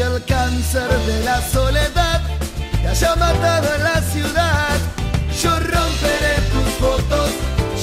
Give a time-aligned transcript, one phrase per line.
[0.00, 2.22] El cáncer de la soledad
[2.80, 4.78] te haya matado en la ciudad,
[5.42, 7.30] yo romperé tus fotos,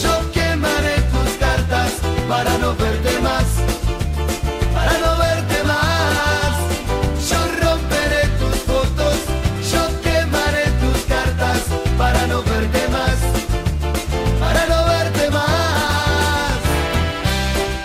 [0.02, 1.92] yo quemaré tus cartas
[2.28, 2.87] para no verte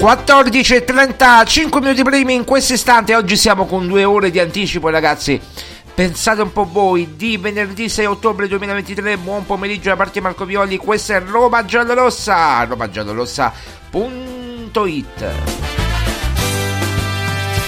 [0.02, 3.14] 14 e 35 minuti primi in questo istante.
[3.14, 5.40] Oggi siamo con due ore di anticipo, ragazzi.
[5.94, 10.44] Pensate un po' voi, di venerdì 6 ottobre 2023, buon pomeriggio da parte di Marco
[10.44, 15.24] Violi, questa è Roma Giallorossa, romagiallorossa.it.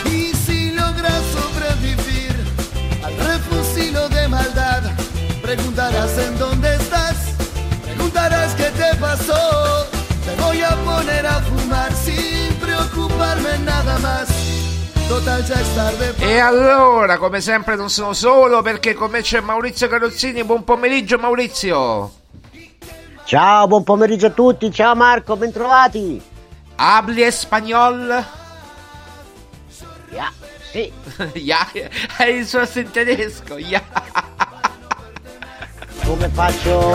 [0.06, 2.34] Y si logras sobrevivir
[3.02, 4.90] al refusilo de maldad,
[5.40, 6.53] preguntarás en dónde
[13.64, 14.28] nada más.
[15.08, 15.44] Total
[15.74, 16.14] tarde.
[16.18, 20.44] E allora, come sempre, non sono solo perché con me c'è Maurizio Carrozzini.
[20.44, 22.12] Buon pomeriggio, Maurizio.
[23.24, 24.70] Ciao, buon pomeriggio a tutti.
[24.72, 26.20] Ciao Marco, bentrovati.
[26.76, 28.24] Habli espagnol?
[30.10, 30.32] Ya,
[30.70, 30.92] sì.
[31.34, 31.66] ja,
[32.16, 33.58] è il suo in tedesco.
[33.58, 33.82] Ja.
[36.04, 36.94] Come faccio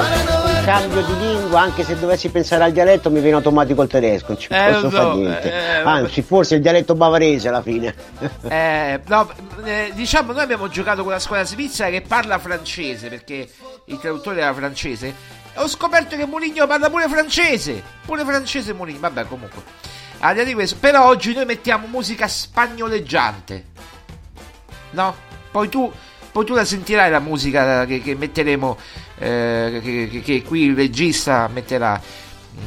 [0.69, 4.37] cambio di lingua, anche se dovessi pensare al dialetto mi viene automatico il tedesco, non
[4.39, 5.51] ci Eh, posso lo fare so, niente.
[5.51, 7.95] eh, Anzi, forse il dialetto bavarese alla fine.
[8.47, 9.31] Eh, no,
[9.63, 13.49] eh, diciamo, noi abbiamo giocato con la squadra svizzera che parla francese perché
[13.85, 15.13] il traduttore era francese.
[15.55, 17.81] Ho scoperto che Moligno parla pure francese.
[18.05, 18.99] Pure francese Moligno.
[18.99, 19.63] Vabbè, comunque.
[20.19, 23.65] al di là di questo, però oggi noi mettiamo musica spagnoleggiante.
[24.91, 25.15] No?
[25.51, 25.91] Poi tu,
[26.31, 28.77] poi tu la sentirai la musica che, che metteremo,
[29.17, 32.01] eh, che, che, qui il regista metterà.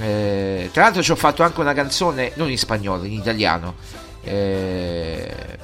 [0.00, 3.74] Eh, tra l'altro ci ho fatto anche una canzone, non in spagnolo, in italiano.
[4.22, 5.58] Eh,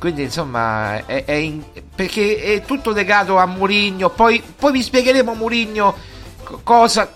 [0.00, 1.62] quindi insomma è, è in,
[1.94, 5.94] perché è tutto legato a Murigno poi, poi vi spiegheremo Murigno
[6.64, 7.12] cosa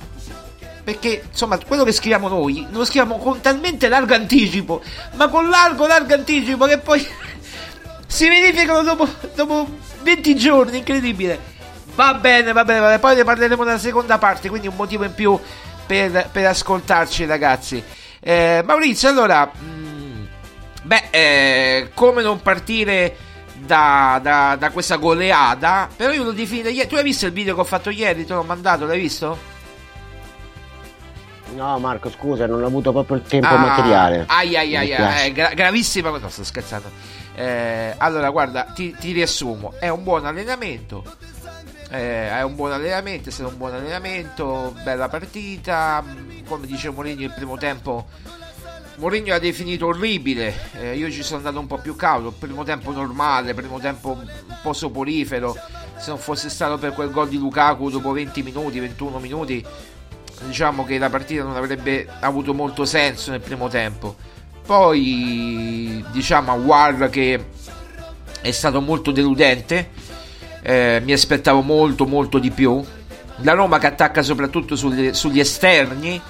[0.84, 4.82] perché insomma quello che scriviamo noi lo scriviamo con talmente largo anticipo
[5.14, 7.04] ma con largo largo anticipo che poi
[8.06, 9.66] si verificano dopo, dopo
[10.04, 11.52] 20 giorni incredibile
[11.94, 12.98] va bene va bene, va bene.
[13.00, 15.38] poi ne parleremo nella seconda parte quindi un motivo in più
[15.86, 17.82] per, per ascoltarci ragazzi
[18.20, 19.84] eh, Maurizio allora mh,
[20.84, 23.16] Beh, eh, come non partire
[23.54, 25.88] da, da, da, questa goleada?
[25.94, 26.88] Però io lo definirei ieri.
[26.88, 28.26] Tu hai visto il video che ho fatto ieri?
[28.26, 29.52] Te l'ho mandato, l'hai visto?
[31.54, 34.24] No, Marco, scusa, non ho avuto proprio il tempo ah, materiale.
[34.28, 36.24] Ai ai ai, ai eh, gra- gravissima cosa.
[36.24, 36.90] No, sto scherzando.
[37.34, 41.04] Eh, allora, guarda, ti, ti, riassumo: è un buon allenamento.
[41.90, 43.28] Eh, è un buon allenamento.
[43.28, 44.74] È stato un buon allenamento.
[44.82, 46.04] Bella partita.
[46.46, 48.06] Come dice Mourinho, il primo tempo
[48.96, 52.92] Mourinho ha definito orribile, eh, io ci sono andato un po' più cauto, primo tempo
[52.92, 55.56] normale, primo tempo un po' soporifero,
[55.96, 59.64] se non fosse stato per quel gol di Lukaku dopo 20 minuti, 21 minuti,
[60.44, 64.14] diciamo che la partita non avrebbe avuto molto senso nel primo tempo.
[64.66, 67.44] Poi diciamo a War che
[68.40, 69.90] è stato molto deludente,
[70.62, 72.82] eh, mi aspettavo molto molto di più.
[73.38, 76.20] La Roma che attacca soprattutto sugli, sugli esterni,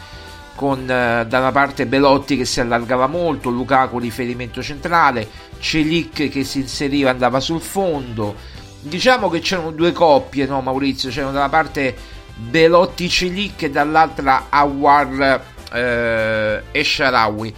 [0.54, 5.28] con eh, da una parte Belotti che si allargava molto, Lukaku riferimento centrale,
[5.58, 8.34] Celic che si inseriva andava sul fondo.
[8.81, 11.10] Diciamo che c'erano due coppie, no Maurizio?
[11.10, 11.94] C'erano da una parte
[12.34, 15.42] Belotti Celic e dall'altra Awar
[15.72, 17.54] eh, e Sharawi.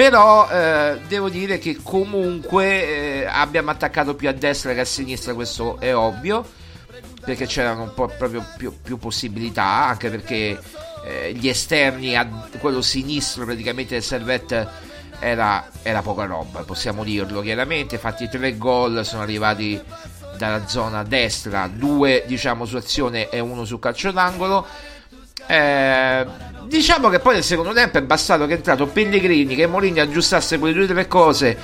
[0.00, 5.34] Però eh, devo dire che comunque eh, abbiamo attaccato più a destra che a sinistra,
[5.34, 6.42] questo è ovvio,
[7.22, 10.58] perché c'erano un po' proprio più, più possibilità, anche perché
[11.04, 12.26] eh, gli esterni a
[12.58, 14.66] quello sinistro praticamente del Servette
[15.18, 17.98] era, era, poca roba, possiamo dirlo chiaramente.
[17.98, 19.78] Fatti tre gol sono arrivati
[20.38, 24.66] dalla zona destra, due diciamo su azione e uno su calcio d'angolo.
[25.46, 26.26] Eh,
[26.66, 30.58] diciamo che poi nel secondo tempo è bastato che è entrato Pellegrini, che Mourinho aggiustasse
[30.58, 31.56] quelle due o tre cose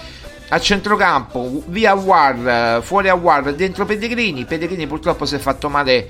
[0.49, 4.45] a centrocampo, via War, fuori a War, dentro Pellegrini.
[4.45, 6.09] Pellegrini purtroppo si è fatto male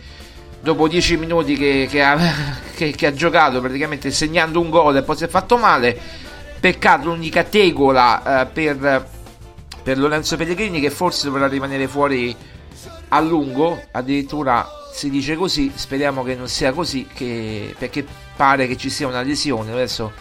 [0.60, 2.18] dopo 10 minuti che, che, ha,
[2.74, 5.98] che, che, ha, giocato praticamente segnando un gol e poi si è fatto male
[6.58, 9.08] peccato l'unica tegola eh, per,
[9.82, 12.34] per Lorenzo Pellegrini che forse dovrà rimanere fuori
[13.08, 17.06] a lungo addirittura si dice così speriamo che non sia così
[17.78, 18.04] perché
[18.36, 20.12] pare che ci sia una lesione adesso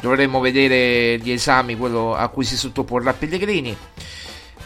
[0.00, 1.76] dovremmo vedere gli esami
[2.14, 3.76] a cui si sottoporrà Pellegrini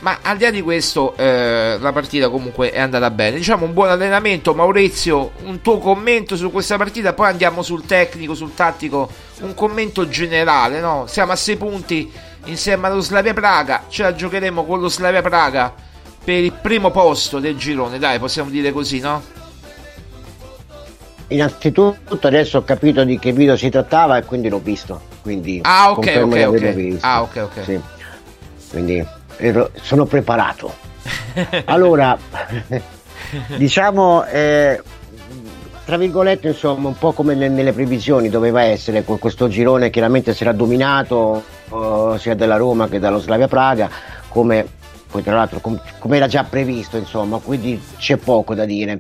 [0.03, 3.37] ma al di là di questo, eh, la partita comunque è andata bene.
[3.37, 4.53] Diciamo un buon allenamento.
[4.53, 9.09] Maurizio, un tuo commento su questa partita, poi andiamo sul tecnico, sul tattico.
[9.43, 11.05] Un commento generale, no?
[11.07, 12.11] Siamo a 6 punti
[12.47, 13.85] insieme allo Slavia Praga.
[13.89, 15.73] Ce la giocheremo con lo Slavia Praga
[16.25, 19.23] per il primo posto del girone, dai, possiamo dire così, no?
[21.33, 25.01] Innanzitutto adesso ho capito di che video si trattava e quindi l'ho visto.
[25.23, 26.97] Quindi ah, ok, ok, ok.
[27.01, 27.65] Ah, ok, ok.
[27.65, 27.81] Sì.
[28.71, 29.07] Quindi
[29.81, 30.91] sono preparato.
[31.65, 32.17] Allora,
[33.57, 34.81] diciamo, eh,
[35.85, 40.53] tra virgolette, insomma, un po' come nelle previsioni doveva essere con questo girone, chiaramente sarà
[40.53, 43.89] dominato uh, sia dalla Roma che dallo Slavia Praga,
[44.29, 44.67] come
[45.11, 48.99] poi tra l'altro com- come era già previsto, insomma, quindi c'è poco da dire.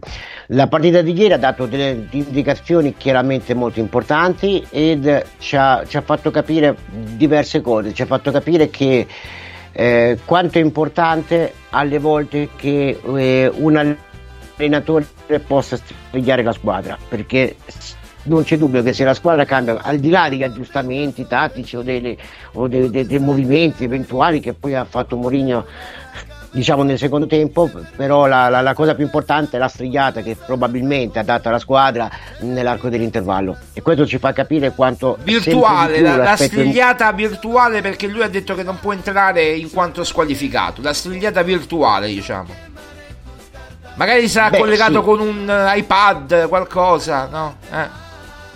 [0.49, 5.96] La partita di ieri ha dato delle indicazioni chiaramente molto importanti ed ci ha, ci
[5.96, 9.06] ha fatto capire diverse cose, ci ha fatto capire che
[9.72, 13.96] eh, quanto è importante alle volte che eh, un
[14.56, 15.06] allenatore
[15.46, 17.56] possa studiare la squadra perché
[18.25, 21.82] non c'è dubbio che se la squadra cambia al di là degli aggiustamenti tattici o,
[21.82, 22.16] delle,
[22.52, 25.64] o dei, dei, dei movimenti eventuali che poi ha fatto Mourinho
[26.52, 30.37] diciamo nel secondo tempo, però la, la, la, cosa più importante è la strigliata che
[30.37, 36.16] probabilmente ha dato alla squadra nell'arco dell'intervallo e questo ci fa capire quanto virtuale, la,
[36.16, 37.16] la, strigliata in...
[37.16, 42.06] virtuale perché lui ha detto che non può entrare in quanto squalificato, la strigliata virtuale
[42.06, 42.71] diciamo.
[43.94, 45.04] Magari sarà Beh, collegato sì.
[45.04, 47.56] con un iPad, qualcosa, no?
[47.71, 48.11] Eh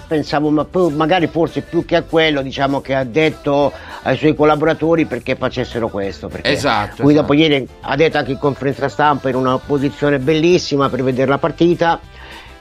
[0.07, 3.73] pensavo ma magari forse più che a quello diciamo che ha detto
[4.03, 7.27] ai suoi collaboratori perché facessero questo perché esatto, poi esatto.
[7.27, 11.39] dopo ieri ha detto anche in conferenza stampa in una posizione bellissima per vedere la
[11.39, 12.01] partita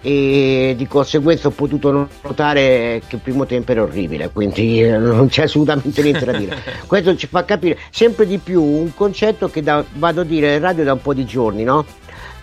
[0.06, 5.30] e di conseguenza ho potuto notare che il primo tempo era orribile, quindi eh, non
[5.30, 6.62] c'è assolutamente niente da dire.
[6.86, 10.60] Questo ci fa capire sempre di più un concetto che da, vado a dire in
[10.60, 11.84] radio da un po' di giorni, no?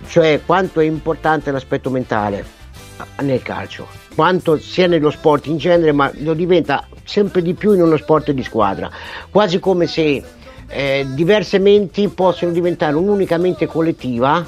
[0.09, 2.45] Cioè quanto è importante l'aspetto mentale
[3.21, 7.83] nel calcio, quanto sia nello sport in genere, ma lo diventa sempre di più in
[7.83, 8.91] uno sport di squadra,
[9.31, 10.23] quasi come se
[10.69, 14.45] eh, diverse menti possono diventare un'unica mente collettiva,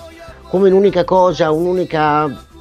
[0.49, 2.53] come un'unica cosa, un'unica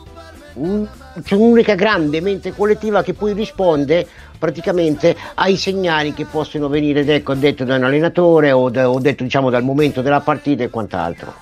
[1.24, 4.08] c'è un'unica grande mente collettiva che poi risponde
[4.38, 9.24] praticamente ai segnali che possono venire ecco, detto da un allenatore o, da, o detto
[9.24, 11.34] diciamo, dal momento della partita e quant'altro.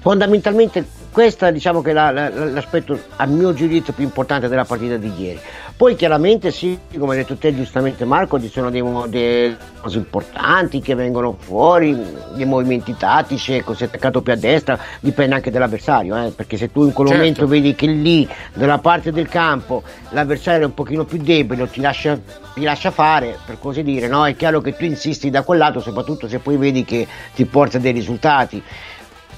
[0.00, 4.96] Fondamentalmente questo diciamo che è la, la, l'aspetto a mio giudizio più importante della partita
[4.96, 5.40] di ieri.
[5.76, 10.80] Poi chiaramente sì, come hai detto te giustamente Marco, ci sono dei, delle cose importanti
[10.80, 11.98] che vengono fuori,
[12.34, 16.70] dei movimenti tattici, ecco, se attaccato più a destra dipende anche dall'avversario, eh, perché se
[16.70, 17.22] tu in quel certo.
[17.22, 21.80] momento vedi che lì, dalla parte del campo, l'avversario è un pochino più debole, ti
[21.80, 22.18] lascia,
[22.52, 24.26] ti lascia fare, per così dire, no?
[24.26, 27.78] è chiaro che tu insisti da quel lato, soprattutto se poi vedi che ti porta
[27.78, 28.62] dei risultati.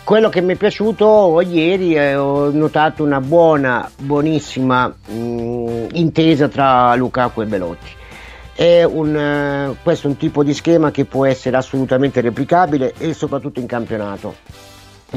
[0.04, 6.48] Quello che mi è piaciuto ieri eh, ho notato una buona, buonissima mh, mm, intesa
[6.48, 7.90] tra Lukaku e Belotti.
[8.52, 13.14] È un, eh, questo è un tipo di schema che può essere assolutamente replicabile e
[13.14, 14.34] soprattutto in campionato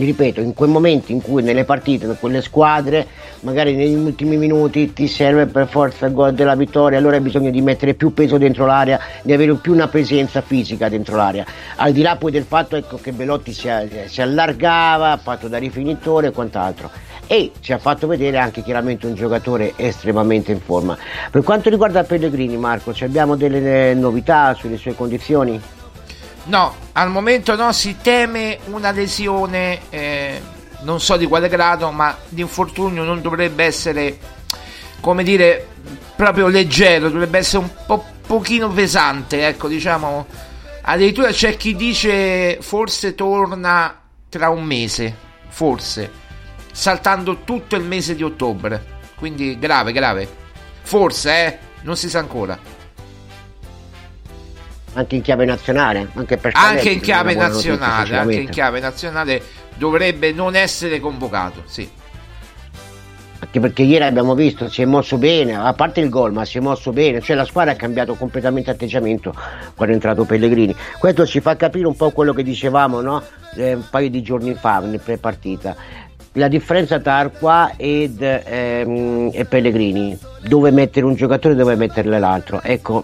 [0.04, 3.08] ripeto, in quei momenti in cui nelle partite, in quelle squadre,
[3.42, 7.50] magari negli ultimi minuti ti serve per forza il gol della vittoria, allora hai bisogno
[7.50, 11.46] di mettere più peso dentro l'area, di avere più una presenza fisica dentro l'area.
[11.78, 13.70] Al di là poi del fatto ecco, che Belotti si,
[14.06, 16.90] si allargava, ha fatto da rifinitore e quant'altro.
[17.28, 20.96] E ci ha fatto vedere anche chiaramente un giocatore estremamente in forma.
[21.32, 25.60] Per quanto riguarda Pellegrini, Marco, abbiamo delle novità sulle sue condizioni?
[26.46, 30.40] No, al momento no, si teme una lesione, eh,
[30.82, 34.20] non so di quale grado, ma l'infortunio non dovrebbe essere,
[35.00, 35.68] come dire,
[36.16, 40.28] proprio leggero, dovrebbe essere un po' pochino pesante, ecco, diciamo.
[40.88, 45.16] Addirittura c'è chi dice forse torna tra un mese,
[45.48, 46.12] forse,
[46.72, 48.94] saltando tutto il mese di ottobre.
[49.16, 50.30] Quindi grave, grave.
[50.84, 52.76] Forse, eh, non si sa ancora
[54.96, 59.42] anche in chiave nazionale, anche, per anche in chiave nazionale, anche in chiave nazionale
[59.76, 61.88] dovrebbe non essere convocato, sì.
[63.38, 66.58] Anche perché ieri abbiamo visto, si è mosso bene, a parte il gol, ma si
[66.58, 69.34] è mosso bene, cioè la squadra ha cambiato completamente atteggiamento
[69.76, 70.74] quando è entrato Pellegrini.
[70.98, 73.22] Questo ci fa capire un po' quello che dicevamo no?
[73.56, 75.76] eh, un paio di giorni fa, nel pre-partita.
[76.38, 82.18] La differenza tra Arqua ed, ehm, e Pellegrini, dove mettere un giocatore e dove metterle
[82.18, 82.62] l'altro.
[82.62, 83.04] Ecco,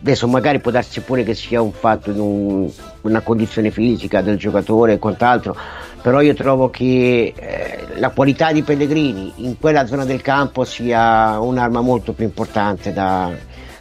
[0.00, 2.70] adesso magari può darsi pure che sia un fatto in un,
[3.02, 5.56] una condizione fisica del giocatore e quant'altro
[6.00, 11.38] però io trovo che eh, la qualità di Pellegrini in quella zona del campo sia
[11.40, 13.30] un'arma molto più importante da,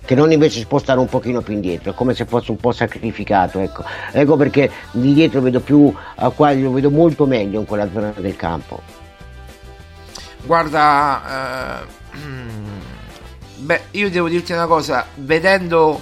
[0.07, 3.59] che non invece spostare un pochino più indietro, è come se fosse un po' sacrificato.
[3.59, 7.89] Ecco, ecco perché di dietro vedo più, a quale lo vedo molto meglio in quella
[7.91, 8.81] zona del campo.
[10.45, 11.83] Guarda,
[12.13, 12.17] eh,
[13.57, 16.01] beh, io devo dirti una cosa, vedendo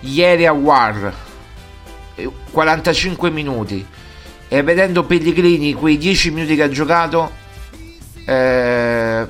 [0.00, 1.12] ieri a War
[2.50, 3.86] 45 minuti
[4.48, 7.30] e vedendo Pellegrini quei 10 minuti che ha giocato
[8.24, 9.26] eh,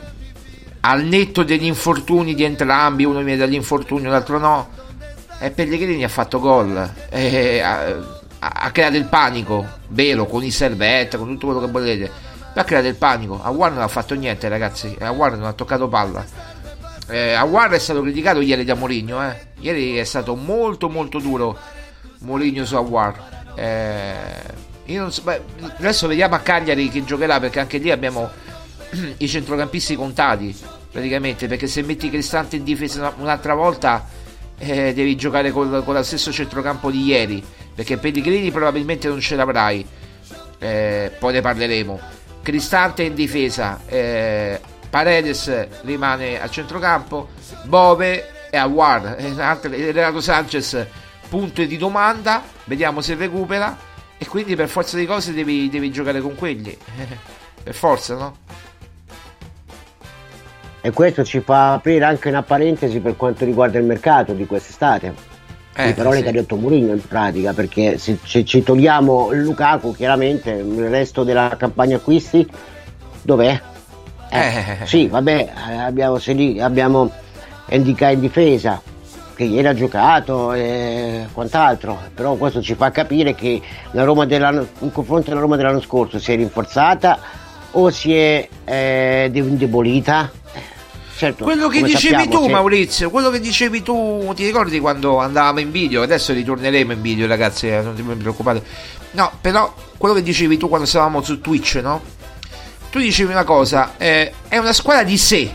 [0.81, 4.69] al netto degli infortuni di entrambi uno viene dall'infortunio l'altro no
[5.41, 7.97] e Pellegrini ha fatto gol e ha,
[8.39, 12.11] ha, creato il panico vero con i servette con tutto quello che volete
[12.55, 15.53] ha creato il panico a War non ha fatto niente ragazzi a War non ha
[15.53, 16.25] toccato palla
[17.09, 19.37] eh, Aguar è stato criticato ieri da Mourinho, eh.
[19.61, 21.59] ieri è stato molto molto duro
[22.21, 23.53] Mourinho su Aguar.
[23.55, 25.43] Eh, so, beh,
[25.79, 28.31] adesso vediamo a Cagliari che giocherà perché anche lì abbiamo
[29.19, 30.57] i centrocampisti contati
[30.91, 34.07] praticamente perché se metti Cristante in difesa un'altra volta
[34.59, 39.37] eh, devi giocare col, con lo stesso centrocampo di ieri perché Pellegrini probabilmente non ce
[39.37, 39.87] l'avrai
[40.59, 42.01] eh, poi ne parleremo
[42.43, 47.29] Cristante in difesa eh, Paredes rimane a centrocampo,
[47.65, 50.87] Bove e Aguar, Renato Sanchez
[51.29, 53.77] punto di domanda, vediamo se recupera
[54.17, 56.77] e quindi per forza di cose devi, devi giocare con quelli,
[57.63, 58.37] per forza no?
[60.81, 65.37] E questo ci fa aprire anche una parentesi per quanto riguarda il mercato di quest'estate.
[65.75, 66.23] Eh, le parole sì.
[66.23, 71.25] che ha detto Mourinho in pratica, perché se, se ci togliamo Lukaku, chiaramente il resto
[71.25, 72.49] della campagna acquisti
[73.23, 73.61] dov'è?
[74.31, 75.53] Eh, sì, vabbè,
[75.87, 77.11] abbiamo, lì, abbiamo
[77.67, 78.81] Endicà in difesa
[79.35, 84.91] che ieri ha giocato e quant'altro, però questo ci fa capire che la Roma in
[84.93, 87.19] confronto alla Roma dell'anno scorso si è rinforzata
[87.71, 90.33] o si è eh, indebolita?
[91.15, 92.51] Certo, quello che dicevi sappiamo, tu, se...
[92.51, 96.03] Maurizio, quello che dicevi tu, ti ricordi quando andavamo in video?
[96.03, 98.63] Adesso ritorneremo in video, ragazzi, eh, non ti preoccupate.
[99.13, 102.01] No, però quello che dicevi tu quando stavamo su Twitch, no?
[102.91, 105.53] Tu dicevi una cosa, eh, è una squadra di sé.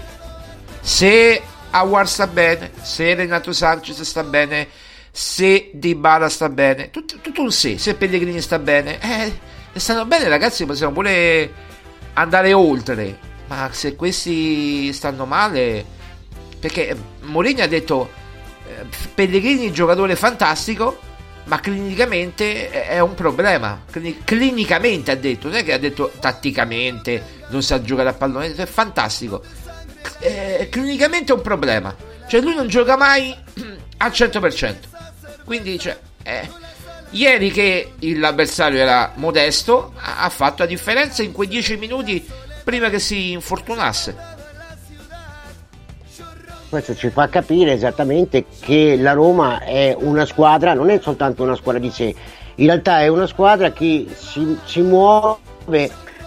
[0.81, 4.67] Se Awar sta bene, se Renato Sanchez sta bene,
[5.11, 10.27] se Dybala sta bene, tutto, tutto un se, se Pellegrini sta bene, eh, stanno bene
[10.27, 11.51] ragazzi, possiamo pure
[12.13, 15.85] andare oltre ma se questi stanno male,
[16.59, 18.09] perché Mourinho ha detto
[18.67, 20.99] eh, Pellegrini giocatore fantastico,
[21.45, 23.83] ma clinicamente è un problema.
[24.23, 28.65] Clinicamente ha detto, non è che ha detto tatticamente non sa giocare a pallone, è
[28.65, 29.41] fantastico.
[30.19, 31.95] Eh, clinicamente è un problema,
[32.27, 33.35] cioè lui non gioca mai
[33.97, 34.75] al 100%.
[35.45, 36.49] Quindi, cioè, eh,
[37.11, 42.25] ieri che l'avversario era modesto, ha fatto la differenza in quei 10 minuti
[42.63, 44.32] prima che si infortunasse.
[46.73, 51.55] Questo ci fa capire esattamente che la Roma è una squadra, non è soltanto una
[51.55, 52.15] squadra di sé,
[52.55, 55.37] in realtà è una squadra che si, si muove,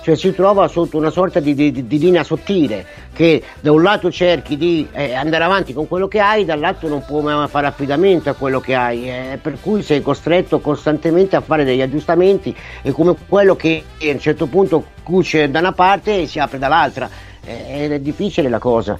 [0.02, 4.08] cioè si trova sotto una sorta di, di, di, linea sottile, che da un lato
[4.08, 8.30] cerchi di eh, andare avanti con quello che hai, dall'altro non puoi mai fare affidamento
[8.30, 12.92] a quello che hai, eh, per cui sei costretto costantemente a fare degli aggiustamenti e
[12.92, 17.10] come quello che a un certo punto cuce da una parte e si apre dall'altra.
[17.44, 18.96] Eh, è difficile la cosa.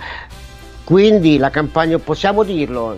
[0.87, 2.97] Quindi la campagna, possiamo dirlo,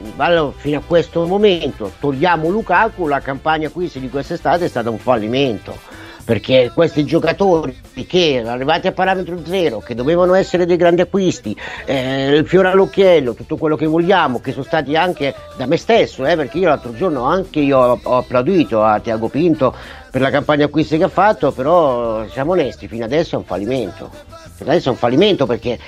[0.57, 5.75] fino a questo momento, togliamo Lukaku, la campagna acquisti di quest'estate è stata un fallimento
[6.23, 7.75] perché questi giocatori
[8.07, 13.33] che arrivati a parametro zero, che dovevano essere dei grandi acquisti, eh, il fiore all'occhiello,
[13.33, 16.92] tutto quello che vogliamo, che sono stati anche da me stesso, eh, perché io l'altro
[16.92, 19.75] giorno anche io ho, ho applaudito a Tiago Pinto
[20.11, 24.11] per la campagna acquisti che ha fatto, però siamo onesti, fino adesso è un fallimento.
[24.57, 25.78] Fino adesso è un fallimento perché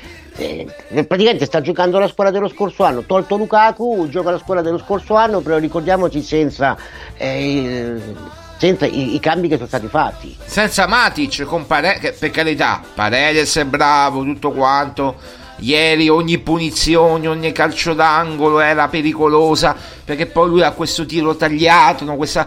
[0.40, 4.78] eh, praticamente sta giocando la squadra dello scorso anno, tolto Lukaku, gioca la squadra dello
[4.78, 6.76] scorso anno, però ricordiamoci senza
[7.16, 8.00] eh,
[8.60, 10.36] senza i, i, cambi che sono stati fatti.
[10.44, 15.16] Senza Matic, con Pare- per carità, Paredes è bravo, tutto quanto.
[15.60, 19.74] Ieri ogni punizione, ogni calcio d'angolo era pericolosa
[20.04, 22.16] perché poi lui ha questo tiro tagliato, no?
[22.16, 22.46] Questa,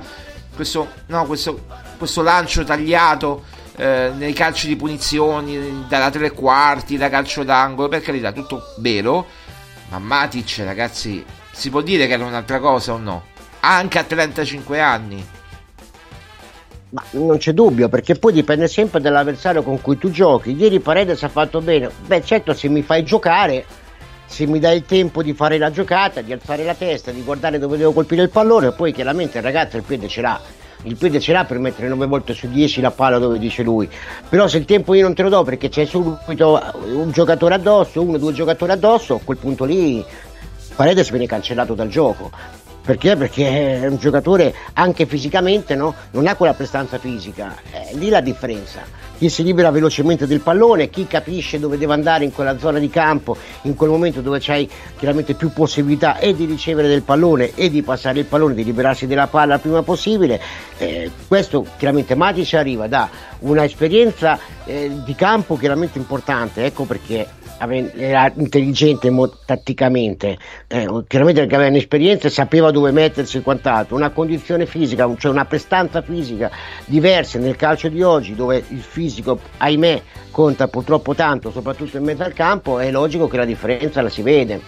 [0.56, 1.66] questo, no, questo,
[1.98, 3.44] questo lancio tagliato
[3.76, 9.26] eh, nei calci di punizioni dalla tre quarti, da calcio d'angolo, per carità, tutto vero.
[9.90, 13.26] Ma Matic, ragazzi, si può dire che era un'altra cosa o no?
[13.62, 15.26] Anche a 35 anni.
[16.90, 20.56] Ma non c'è dubbio, perché poi dipende sempre dall'avversario con cui tu giochi.
[20.56, 21.90] Ieri Paredes ha fatto bene.
[22.06, 23.66] Beh, certo, se mi fai giocare,
[24.26, 27.58] se mi dai il tempo di fare la giocata, di alzare la testa, di guardare
[27.58, 30.40] dove devo colpire il pallone, poi chiaramente il ragazzo il piede ce l'ha.
[30.84, 33.90] Il piede ce l'ha per mettere 9 volte su 10 la palla dove dice lui.
[34.28, 38.02] Però se il tempo io non te lo do perché c'è subito un giocatore addosso,
[38.02, 40.04] uno o due giocatori addosso, a quel punto lì
[40.76, 42.32] Paredes viene cancellato dal gioco.
[42.86, 43.16] Perché?
[43.16, 45.96] Perché è un giocatore anche fisicamente no?
[46.12, 48.82] non ha quella prestanza fisica, è lì la differenza.
[49.18, 52.90] Chi si libera velocemente del pallone, chi capisce dove deve andare in quella zona di
[52.90, 57.70] campo, in quel momento dove c'hai chiaramente più possibilità e di ricevere del pallone e
[57.70, 60.42] di passare il pallone, di liberarsi della palla il prima possibile.
[60.78, 67.26] Eh, questo chiaramente Matic arriva da una esperienza eh, di campo chiaramente importante, ecco perché
[67.70, 69.12] era intelligente
[69.46, 75.10] tatticamente, eh, chiaramente perché aveva un'esperienza e sapeva dove mettersi e quant'altro, una condizione fisica,
[75.18, 76.52] cioè una prestanza fisica
[76.86, 82.24] diversa nel calcio di oggi dove il fisico, ahimè, conta purtroppo tanto, soprattutto in mezzo
[82.24, 84.62] al campo, è logico che la differenza la si vede.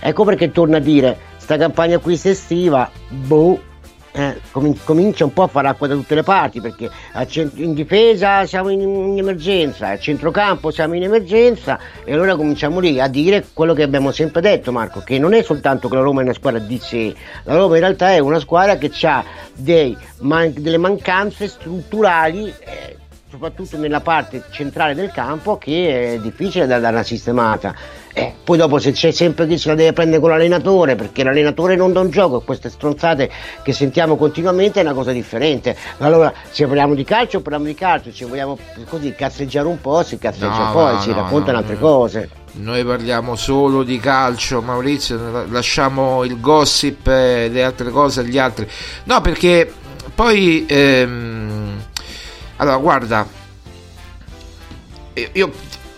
[0.00, 3.67] Ecco perché torno a dire, sta campagna qui estiva, boh,
[4.12, 4.40] eh,
[4.84, 6.90] comincia un po' a fare acqua da tutte le parti perché
[7.54, 13.08] in difesa siamo in, emergenza, a centrocampo siamo in emergenza e allora cominciamo lì a
[13.08, 16.24] dire quello che abbiamo sempre detto Marco, che non è soltanto che la Roma è
[16.24, 19.24] una squadra di sé, la Roma in realtà è una squadra che ha
[20.20, 22.52] man- delle mancanze strutturali.
[22.58, 22.96] Eh,
[23.30, 27.74] soprattutto nella parte centrale del campo che è difficile da dare una sistemata
[28.12, 31.76] eh, poi dopo se c'è sempre chi se la deve prendere con l'allenatore perché l'allenatore
[31.76, 33.30] non dà un gioco e queste stronzate
[33.62, 35.76] che sentiamo continuamente è una cosa differente.
[35.98, 40.18] Allora se parliamo di calcio parliamo di calcio se vogliamo così cazzeggiare un po' si
[40.18, 42.30] cazzeggia no, poi no, si no, raccontano altre cose.
[42.52, 48.68] Noi parliamo solo di calcio Maurizio lasciamo il gossip e le altre cose agli altri.
[49.04, 49.70] No perché
[50.14, 51.84] poi ehm,
[52.56, 53.26] allora guarda
[55.32, 55.50] io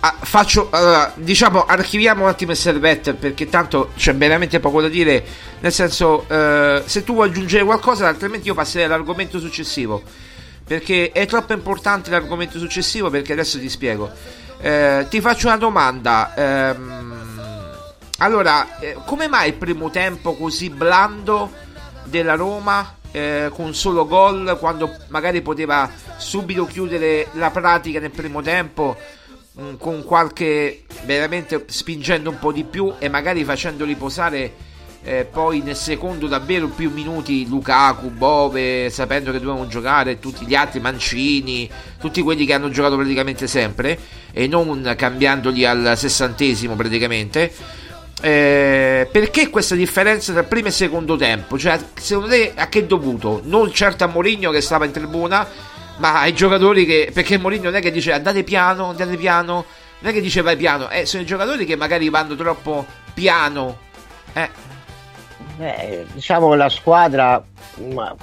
[0.03, 4.89] Ah, faccio allora, diciamo archiviamo un attimo il servetto perché tanto c'è veramente poco da
[4.89, 5.23] dire
[5.61, 10.03] nel senso eh, se tu vuoi aggiungere qualcosa altrimenti io passerei all'argomento successivo
[10.71, 14.09] perché è troppo importante l'argomento successivo perché adesso ti spiego.
[14.61, 16.33] Eh, ti faccio una domanda.
[16.37, 17.77] Ehm,
[18.19, 21.51] allora, eh, come mai il primo tempo così blando
[22.05, 28.41] della Roma eh, con solo gol quando magari poteva subito chiudere la pratica nel primo
[28.41, 28.97] tempo
[29.79, 34.69] con qualche veramente spingendo un po' di più e magari facendoli posare
[35.03, 40.55] eh, poi nel secondo davvero più minuti Lukaku, Bove, sapendo che dovevano giocare, tutti gli
[40.55, 43.99] altri Mancini, tutti quelli che hanno giocato praticamente sempre
[44.33, 47.53] e non cambiandoli al sessantesimo praticamente.
[48.23, 51.59] Eh, perché questa differenza tra primo e secondo tempo?
[51.59, 53.41] Cioè, secondo te a che dovuto?
[53.45, 55.49] Non certo a Mourinho che stava in tribuna,
[56.01, 57.11] ma ai giocatori che.
[57.13, 59.65] Perché Mourinho non è che dice andate piano, andate piano,
[60.01, 62.85] non è che dice vai piano, eh, sono i giocatori che magari vanno troppo
[63.15, 63.79] piano.
[64.33, 64.69] Eh.
[65.59, 67.45] Eh, diciamo la squadra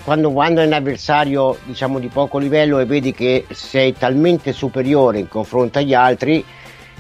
[0.04, 5.20] quando, quando, è un avversario diciamo di poco livello e vedi che sei talmente superiore
[5.20, 6.44] in confronto agli altri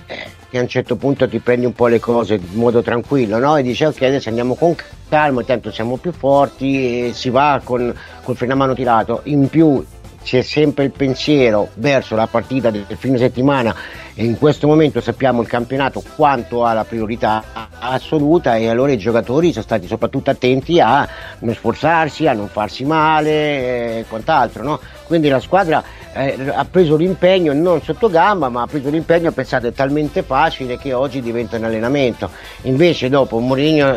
[0.05, 3.39] eh, che a un certo punto ti prendi un po' le cose in modo tranquillo
[3.39, 3.57] no?
[3.57, 4.75] e dici ok adesso andiamo con
[5.09, 9.49] calma intanto siamo più forti e si va con col freno a mano tirato in
[9.49, 9.83] più
[10.27, 13.73] c'è sempre il pensiero verso la partita del fine settimana
[14.13, 17.41] e in questo momento sappiamo il campionato quanto ha la priorità
[17.79, 21.07] assoluta e allora i giocatori sono stati soprattutto attenti a
[21.39, 24.63] non sforzarsi, a non farsi male e quant'altro.
[24.63, 24.81] No?
[25.05, 29.69] Quindi la squadra eh, ha preso l'impegno non sotto gamba ma ha preso l'impegno pensate
[29.69, 32.29] è talmente facile che oggi diventa un allenamento.
[32.63, 33.93] Invece dopo Mourinho,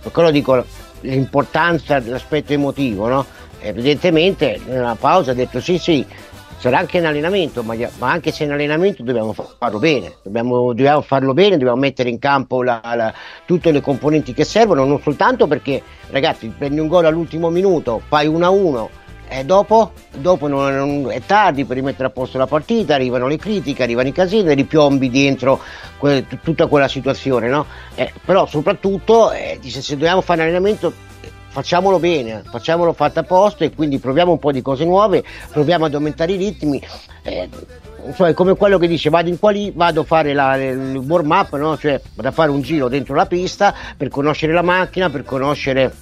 [0.00, 0.64] per quello dico
[1.00, 3.26] l'importanza dell'aspetto emotivo, no?
[3.64, 6.04] Evidentemente nella pausa ha detto sì sì
[6.58, 11.32] sarà anche in allenamento ma, anche se in allenamento dobbiamo farlo bene dobbiamo, dobbiamo farlo
[11.32, 13.12] bene dobbiamo mettere in campo la, la,
[13.44, 18.28] tutte le componenti che servono non soltanto perché ragazzi prendi un gol all'ultimo minuto fai
[18.28, 18.88] 1-1
[19.26, 23.38] e dopo, dopo non, non, è tardi per rimettere a posto la partita, arrivano le
[23.38, 25.60] critiche, arrivano i casini ripiombi dentro
[25.98, 27.66] que, tutta quella situazione, no?
[27.94, 30.92] eh, però soprattutto eh, se dobbiamo fare un allenamento
[31.54, 35.84] facciamolo bene, facciamolo fatto a posto e quindi proviamo un po' di cose nuove, proviamo
[35.84, 36.82] ad aumentare i ritmi.
[37.22, 37.48] Eh,
[38.04, 41.30] insomma, è come quello che dice vado in quali, vado a fare la, il warm
[41.30, 41.78] up, no?
[41.78, 45.94] cioè vado a fare un giro dentro la pista per conoscere la macchina, per conoscere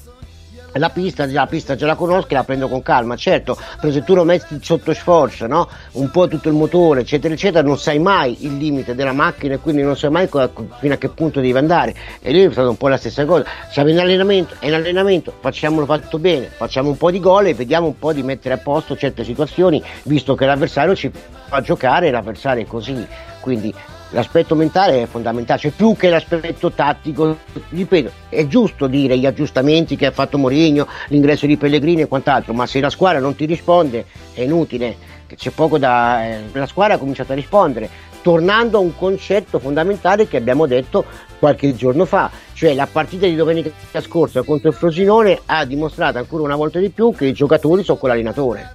[0.74, 4.02] la pista, la pista già la conosco e la prendo con calma, certo, però se
[4.04, 5.68] tu lo metti sotto sforzo, no?
[5.92, 9.58] un po' tutto il motore, eccetera, eccetera, non sai mai il limite della macchina e
[9.58, 11.94] quindi non sai mai fino a che punto devi andare.
[12.20, 13.44] E lì è stata un po' la stessa cosa.
[13.70, 17.54] Siamo in allenamento, è in allenamento, facciamolo fatto bene, facciamo un po' di gol e
[17.54, 21.10] vediamo un po' di mettere a posto certe situazioni, visto che l'avversario ci
[21.48, 23.06] fa giocare e l'avversario è così.
[23.40, 23.74] Quindi
[24.12, 27.38] l'aspetto mentale è fondamentale, cioè più che l'aspetto tattico,
[27.70, 32.52] ripeto, è giusto dire gli aggiustamenti che ha fatto Mourinho, l'ingresso di Pellegrini e quant'altro,
[32.52, 34.96] ma se la squadra non ti risponde è inutile,
[35.34, 36.24] c'è poco da...
[36.26, 37.88] Eh, la squadra ha cominciato a rispondere,
[38.22, 41.04] tornando a un concetto fondamentale che abbiamo detto
[41.38, 43.70] qualche giorno fa, cioè la partita di domenica
[44.00, 47.98] scorsa contro il Frosinone ha dimostrato ancora una volta di più che i giocatori sono
[47.98, 48.74] con l'allenatore.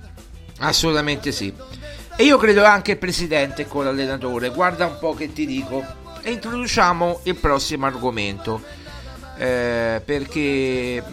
[0.59, 1.53] Assolutamente sì.
[2.19, 4.49] E io credo anche il presidente con l'allenatore.
[4.49, 5.85] Guarda un po' che ti dico.
[6.23, 8.59] E introduciamo il prossimo argomento.
[9.37, 11.03] Eh, perché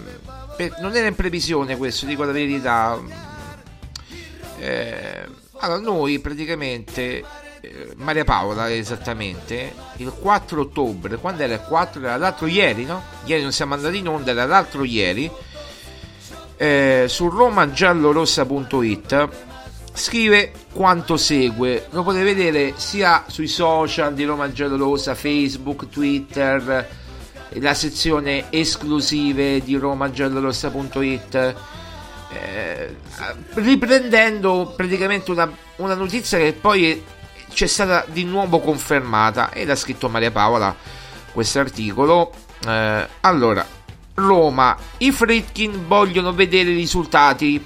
[0.57, 2.99] per, non era in previsione questo, dico la verità.
[4.59, 7.23] Eh, allora, noi praticamente,
[7.61, 12.01] eh, Maria Paola esattamente, il 4 ottobre, quando era il 4?
[12.01, 13.03] Era l'altro ieri, no?
[13.25, 15.31] Ieri non siamo andati in onda, era l'altro ieri.
[16.57, 19.53] Eh, su romagiallorossa.it
[19.95, 21.87] scrive quanto segue.
[21.91, 26.89] Lo potete vedere sia sui social di Roma Giallorosa, Facebook, Twitter,
[27.51, 31.55] la sezione esclusive di romagiallorossa.it.
[32.33, 32.97] Eh,
[33.55, 37.03] riprendendo praticamente una, una notizia che poi
[37.53, 40.75] c'è stata di nuovo confermata ed ha scritto Maria Paola
[41.33, 42.33] questo articolo.
[42.67, 43.65] Eh, allora,
[44.15, 47.65] Roma, i Fritkin vogliono vedere i risultati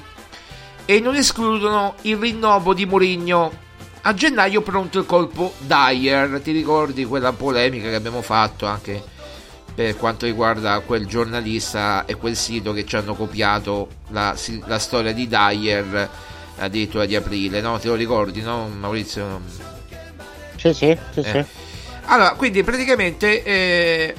[0.91, 3.53] e non escludono il rinnovo di Mourinho.
[4.01, 9.05] A gennaio pronto il colpo Dyer, ti ricordi quella polemica che abbiamo fatto anche
[9.75, 15.13] per quanto riguarda quel giornalista e quel sito che ci hanno copiato la, la storia
[15.13, 16.09] di Dyer
[16.57, 17.79] addirittura di aprile, no?
[17.79, 19.43] Te lo ricordi, no Maurizio?
[20.57, 21.23] Sì, sì, sì, eh.
[21.23, 21.45] sì.
[22.07, 24.15] Allora, quindi praticamente eh,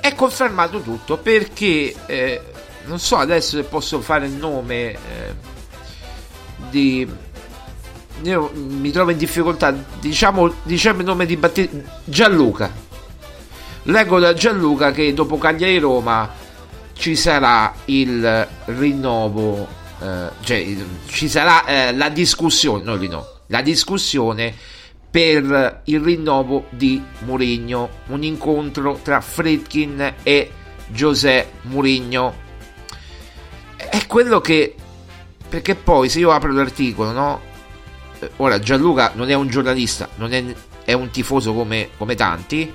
[0.00, 2.40] è confermato tutto perché eh,
[2.86, 4.96] non so adesso se posso fare il nome
[6.70, 7.08] di
[8.22, 12.70] io mi trovo in difficoltà diciamo, diciamo il nome di battesimo Gianluca
[13.84, 16.28] leggo da Gianluca che dopo Cagliari Roma
[16.92, 20.76] ci sarà il rinnovo eh, cioè,
[21.08, 24.54] ci sarà eh, la discussione, no, no, la discussione
[25.10, 30.50] per il rinnovo di Mourinho, un incontro tra Fredkin e
[30.88, 32.48] José Mourinho.
[33.76, 34.76] È quello che
[35.50, 37.40] perché poi se io apro l'articolo, no?
[38.20, 40.42] Eh, ora Gianluca non è un giornalista, non è,
[40.84, 42.72] è un tifoso come, come tanti,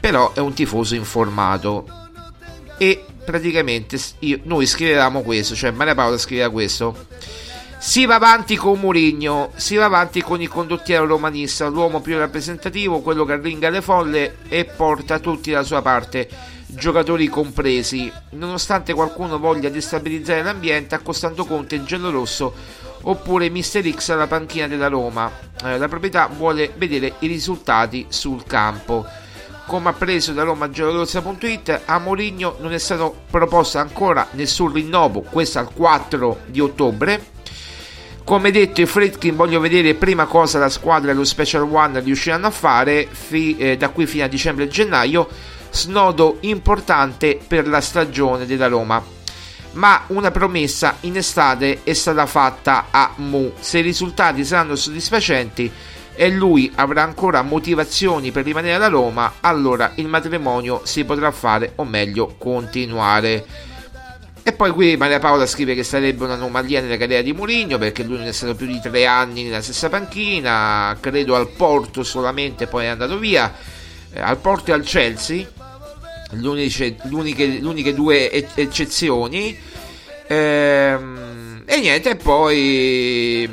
[0.00, 1.86] però è un tifoso informato
[2.78, 7.06] e praticamente io, noi scrivevamo questo, cioè Maria Paola scriveva questo.
[7.80, 13.00] Si va avanti con Murigno, si va avanti con il condottiero romanista, l'uomo più rappresentativo,
[13.00, 16.28] quello che arringa le folle e porta tutti dalla sua parte,
[16.66, 18.12] giocatori compresi.
[18.30, 22.52] Nonostante qualcuno voglia destabilizzare l'ambiente, accostando Conte in giallo-rosso
[23.02, 25.30] oppure Mister X alla panchina della Roma,
[25.62, 29.06] eh, la proprietà vuole vedere i risultati sul campo.
[29.66, 35.20] Come ha preso da Roma giallorossa.it a Mourinho non è stato proposto ancora nessun rinnovo
[35.20, 37.36] questo al 4 di ottobre
[38.28, 42.48] come detto i Fredkin voglio vedere prima cosa la squadra e lo Special One riusciranno
[42.48, 45.26] a fare fi, eh, da qui fino a dicembre e gennaio
[45.70, 49.02] snodo importante per la stagione della Roma
[49.72, 55.72] ma una promessa in estate è stata fatta a Mu se i risultati saranno soddisfacenti
[56.14, 61.72] e lui avrà ancora motivazioni per rimanere alla Roma, allora il matrimonio si potrà fare
[61.76, 63.46] o meglio continuare.
[64.48, 68.16] E poi qui Maria Paola scrive che sarebbe un'anomalia nella carriera di Mourinho perché lui
[68.16, 72.86] non è stato più di tre anni nella stessa panchina, credo al Porto solamente, poi
[72.86, 73.54] è andato via.
[74.10, 75.46] Eh, al Porto e al Chelsea,
[76.30, 76.96] l'uniche,
[77.60, 79.54] l'uniche due eccezioni.
[80.26, 83.46] Ehm, e niente, poi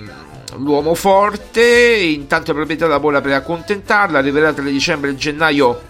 [0.55, 5.81] l'uomo forte, intanto la proprietà lavora per accontentarla, arriverà tra dicembre e gennaio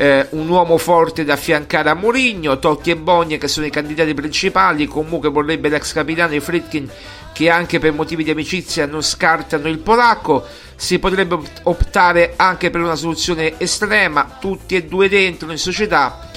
[0.00, 4.14] eh, un uomo forte da affiancare a Mourinho, Totti e Bogne che sono i candidati
[4.14, 6.88] principali, comunque vorrebbe l'ex capitano i Fritkin
[7.32, 12.80] che anche per motivi di amicizia non scartano il polacco, si potrebbe optare anche per
[12.80, 16.27] una soluzione estrema, tutti e due dentro in società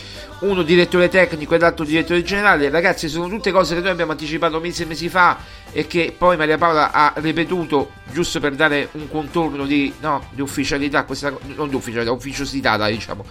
[0.41, 2.69] uno direttore tecnico e l'altro direttore generale.
[2.69, 5.37] Ragazzi, sono tutte cose che noi abbiamo anticipato mesi e mesi fa
[5.71, 10.41] e che poi Maria Paola ha ripetuto giusto per dare un contorno di, no, di
[10.41, 13.25] ufficialità, questa, non di ufficialità, ufficiosità, dai, diciamo.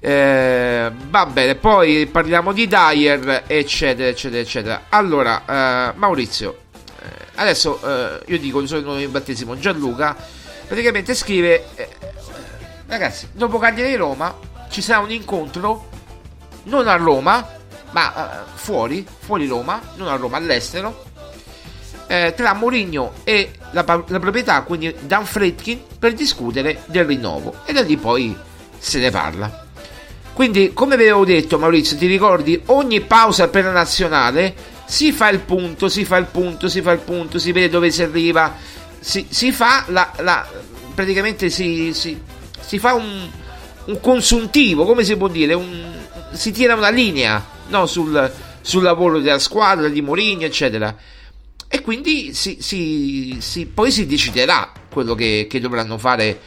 [0.00, 4.82] Eh, va bene, poi parliamo di Dyer, eccetera, eccetera, eccetera.
[4.90, 6.58] Allora, eh, Maurizio,
[7.00, 10.14] eh, adesso eh, io dico nome in battesimo, Gianluca,
[10.66, 11.88] praticamente scrive, eh,
[12.86, 14.36] ragazzi, dopo Cagliari Roma
[14.68, 15.92] ci sarà un incontro
[16.64, 17.46] non a Roma,
[17.90, 21.04] ma uh, fuori, fuori Roma, non a Roma, all'estero,
[22.06, 27.54] eh, tra Mourinho e la, la, proprietà, quindi Dan Fredkin, per discutere del rinnovo.
[27.64, 28.36] E da lì poi
[28.78, 29.62] se ne parla.
[30.32, 35.28] Quindi, come vi avevo detto, Maurizio, ti ricordi, ogni pausa per la nazionale si fa
[35.28, 38.54] il punto, si fa il punto, si fa il punto, si vede dove si arriva,
[38.98, 40.46] si, si fa la, la
[40.94, 42.20] praticamente si, si,
[42.60, 43.28] si fa un,
[43.86, 45.93] un consuntivo, come si può dire, un,
[46.34, 50.94] si tira una linea no, sul, sul, lavoro della squadra, di Mourinho, eccetera.
[51.68, 56.38] E quindi si, si, si, poi si deciderà quello che, che dovranno fare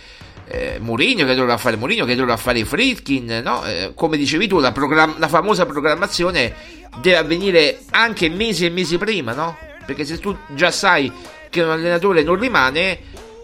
[0.48, 3.66] eh, Mourinho, che dovrà fare Mourinho, che dovrà fare Fritkin, no?
[3.66, 6.54] eh, come dicevi tu, la, program- la, famosa programmazione
[7.02, 9.58] deve avvenire anche mesi e mesi prima, no?
[9.86, 11.12] Perché se tu già sai
[11.50, 13.00] che un allenatore non rimane,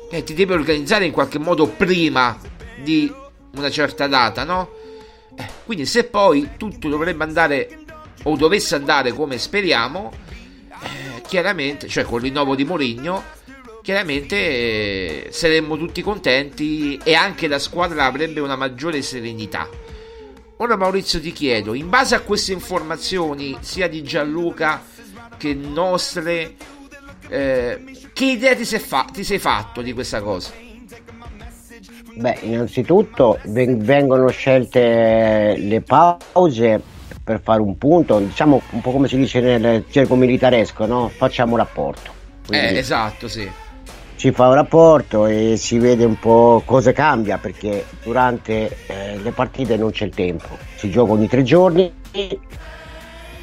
[0.10, 2.38] eh, ti devi organizzare in qualche modo prima
[2.82, 3.12] di
[3.56, 4.82] una certa data, no?
[5.66, 7.80] Quindi se poi tutto dovrebbe andare
[8.24, 10.12] o dovesse andare come speriamo,
[10.70, 13.24] eh, chiaramente, cioè con il rinnovo di Mourinho,
[13.82, 19.70] chiaramente eh, saremmo tutti contenti e anche la squadra avrebbe una maggiore serenità.
[20.58, 24.82] Ora Maurizio ti chiedo, in base a queste informazioni, sia di Gianluca
[25.38, 26.56] che nostre,
[27.28, 30.63] eh, che idea ti sei, fa- ti sei fatto di questa cosa?
[32.16, 36.82] Beh, innanzitutto vengono scelte le pause
[37.24, 41.10] per fare un punto, diciamo un po' come si dice nel gergo militaresco, no?
[41.10, 42.12] Facciamo rapporto.
[42.46, 43.50] Quindi eh, esatto, sì.
[44.16, 49.32] Si fa un rapporto e si vede un po' cosa cambia perché durante eh, le
[49.32, 51.92] partite non c'è il tempo, si gioca ogni tre giorni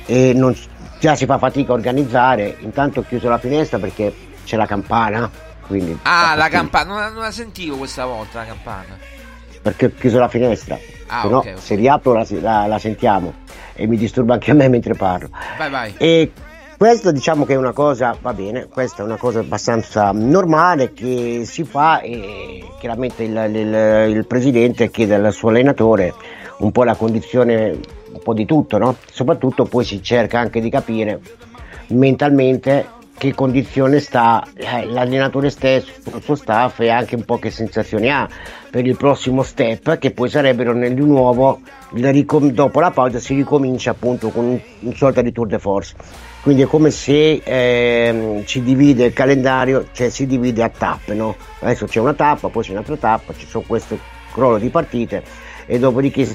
[0.06, 0.56] e non,
[1.00, 5.30] già si fa fatica a organizzare, intanto ho chiuso la finestra perché c'è la campana
[5.70, 8.98] quindi, ah, la campana, non, non, la sentivo questa volta la campana.
[9.62, 10.76] Perché ho chiuso la finestra.
[11.06, 11.62] Ah, no, okay, okay.
[11.62, 13.34] se riapro la, la, la, sentiamo
[13.74, 15.28] e mi disturba anche a me mentre parlo.
[15.56, 15.94] Vai, vai.
[15.96, 16.32] E
[16.76, 21.42] questo diciamo che è una cosa, va bene, questa è una cosa abbastanza normale che
[21.44, 26.12] si fa e chiaramente il, il, il presidente chiede al suo allenatore
[26.58, 27.78] un po' la condizione,
[28.10, 28.96] un po' di tutto, no?
[29.08, 31.20] Soprattutto poi si cerca anche di capire
[31.88, 37.50] mentalmente che condizione sta eh, l'allenatore stesso, il suo staff e anche un po' che
[37.50, 38.26] sensazioni ha
[38.70, 43.90] per il prossimo step che poi sarebbero nel di nuovo dopo la pausa si ricomincia
[43.90, 45.94] appunto con un, un sorta di tour de force
[46.40, 51.36] quindi è come se eh, ci divide il calendario cioè si divide a tappe no?
[51.58, 53.98] adesso c'è una tappa poi c'è un'altra tappa ci sono questo
[54.32, 55.22] crollo di partite
[55.66, 56.34] e dopodiché si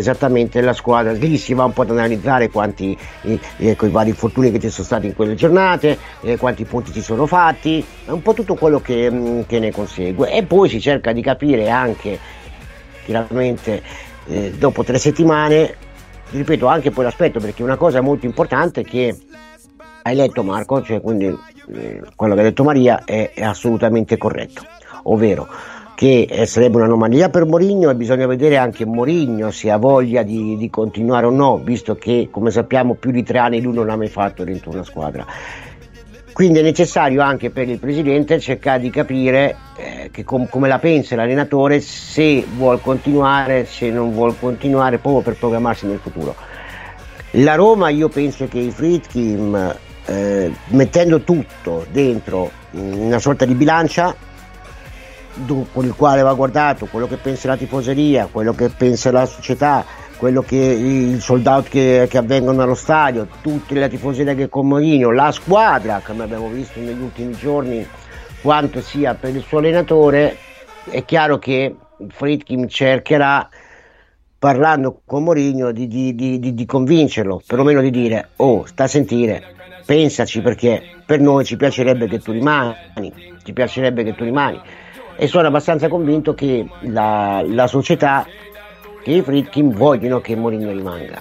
[0.00, 4.50] esattamente la squadra, lì si va un po' ad analizzare quanti, eh, i vari infortuni
[4.50, 8.22] che ci sono stati in quelle giornate, eh, quanti punti si sono fatti, è un
[8.22, 10.30] po' tutto quello che, mm, che, ne consegue.
[10.32, 12.18] E poi si cerca di capire anche
[13.04, 13.82] chiaramente
[14.26, 15.74] eh, dopo tre settimane,
[16.30, 19.16] ripeto anche poi l'aspetto perché una cosa molto importante che
[20.02, 21.26] hai letto Marco, cioè quindi
[21.72, 24.62] eh, quello che ha detto Maria è, è assolutamente corretto,
[25.04, 25.48] ovvero
[25.98, 30.56] che eh, sarebbe un'anomalia per Mourinho e bisogna vedere anche Mourinho se ha voglia di,
[30.56, 33.96] di, continuare o no, visto che come sappiamo più di tre anni lui non ha
[33.96, 35.26] mai fatto dentro una squadra.
[36.32, 41.16] Quindi è necessario anche per il presidente cercare di capire eh, com- come la pensa
[41.16, 46.32] l'allenatore, se vuole continuare, se non vuole continuare, proprio per programmarsi nel futuro.
[47.32, 54.14] La Roma io penso che i Fritkin, eh, mettendo tutto dentro una sorta di bilancia,
[55.72, 59.84] con il quale va guardato, quello che pensa la tifoseria, quello che pensa la società,
[60.16, 64.66] quello che i sold out che, che avvengono allo stadio, tutte le tifoserie che con
[64.66, 67.86] Mourinho, la squadra, come abbiamo visto negli ultimi giorni,
[68.42, 70.36] quanto sia per il suo allenatore,
[70.90, 71.74] è chiaro che
[72.08, 73.48] Fritkin cercherà
[74.38, 79.54] parlando con Mourinho di, di, di, di, convincerlo, perlomeno di dire oh sta a sentire,
[79.84, 82.74] pensaci perché per noi ci piacerebbe che tu rimani,
[83.44, 84.60] ci piacerebbe che tu rimani
[85.20, 88.24] e sono abbastanza convinto che la, la società
[89.02, 91.20] che i Fritkin vogliono che Mourinho rimanga.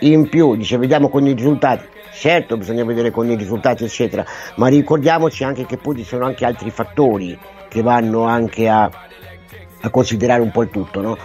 [0.00, 1.84] In più, dice, vediamo con i risultati.
[2.12, 4.24] Certo, bisogna vedere con i risultati, eccetera,
[4.56, 7.38] ma ricordiamoci anche che poi ci sono anche altri fattori
[7.68, 8.90] che vanno anche a,
[9.80, 11.16] a considerare un po' il tutto, no?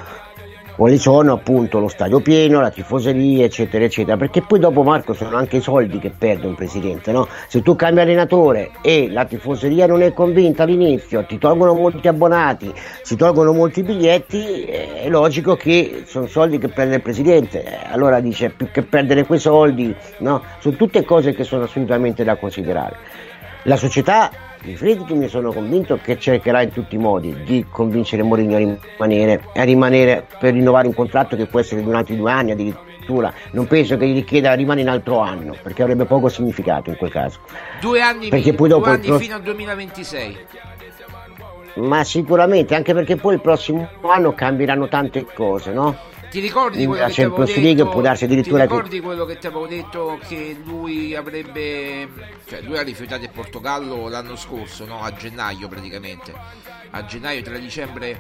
[0.76, 5.36] Quali sono appunto lo stadio pieno, la tifoseria, eccetera, eccetera, perché poi dopo Marco sono
[5.36, 7.28] anche i soldi che perde un presidente, no?
[7.48, 12.74] Se tu cambi allenatore e la tifoseria non è convinta all'inizio, ti tolgono molti abbonati,
[13.02, 18.50] si tolgono molti biglietti, è logico che sono soldi che prende il presidente, allora dice
[18.50, 20.42] più che perdere quei soldi, no?
[20.60, 22.98] Sono tutte cose che sono assolutamente da considerare.
[23.64, 24.30] La società
[24.74, 29.44] Friedkin mi sono convinto che cercherà in tutti i modi di convincere Mourinho a rimanere,
[29.54, 33.32] a rimanere per rinnovare un contratto che può essere altri due anni addirittura.
[33.52, 37.12] Non penso che gli richieda rimane un altro anno, perché avrebbe poco significato in quel
[37.12, 37.40] caso.
[37.80, 39.20] Due anni, perché poi dopo due anni pro...
[39.20, 40.38] fino al 2026
[41.76, 45.96] ma sicuramente anche perché poi il prossimo anno cambieranno tante cose no?
[46.36, 49.02] Ti ricordi quello, che ti, detto, può darsi addirittura ti ricordi che...
[49.02, 52.10] quello che ti avevo detto che lui avrebbe
[52.46, 55.02] cioè lui ha rifiutato il Portogallo l'anno scorso no?
[55.02, 56.34] a gennaio praticamente.
[56.90, 58.20] A gennaio tra dicembre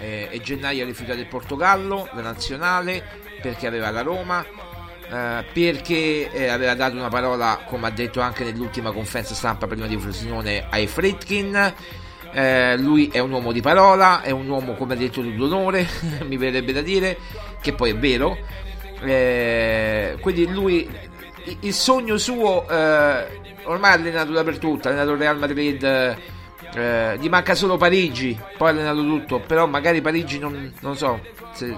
[0.00, 3.04] eh, e gennaio ha rifiutato il Portogallo la nazionale
[3.40, 8.42] perché aveva la Roma eh, perché eh, aveva dato una parola come ha detto anche
[8.42, 11.72] nell'ultima conferenza stampa prima di Frosinone ai Fritkin
[12.34, 15.86] eh, lui è un uomo di parola, è un uomo come ha detto d'onore,
[16.26, 17.16] mi verrebbe da dire,
[17.64, 18.36] che poi è vero.
[19.02, 20.86] Eh, quindi lui,
[21.60, 23.26] il sogno suo, eh,
[23.64, 28.70] ormai ha allenato dappertutto, ha allenato Real Madrid, eh, gli manca solo Parigi, poi ha
[28.72, 31.20] allenato tutto, però magari Parigi non, non so
[31.54, 31.74] se,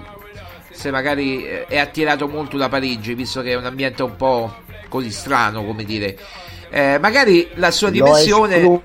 [0.70, 4.57] se magari eh, è attirato molto da Parigi, visto che è un ambiente un po'
[4.88, 6.18] così strano, come dire.
[6.68, 8.61] Eh, magari la sua dimensione...
[8.61, 8.83] Lo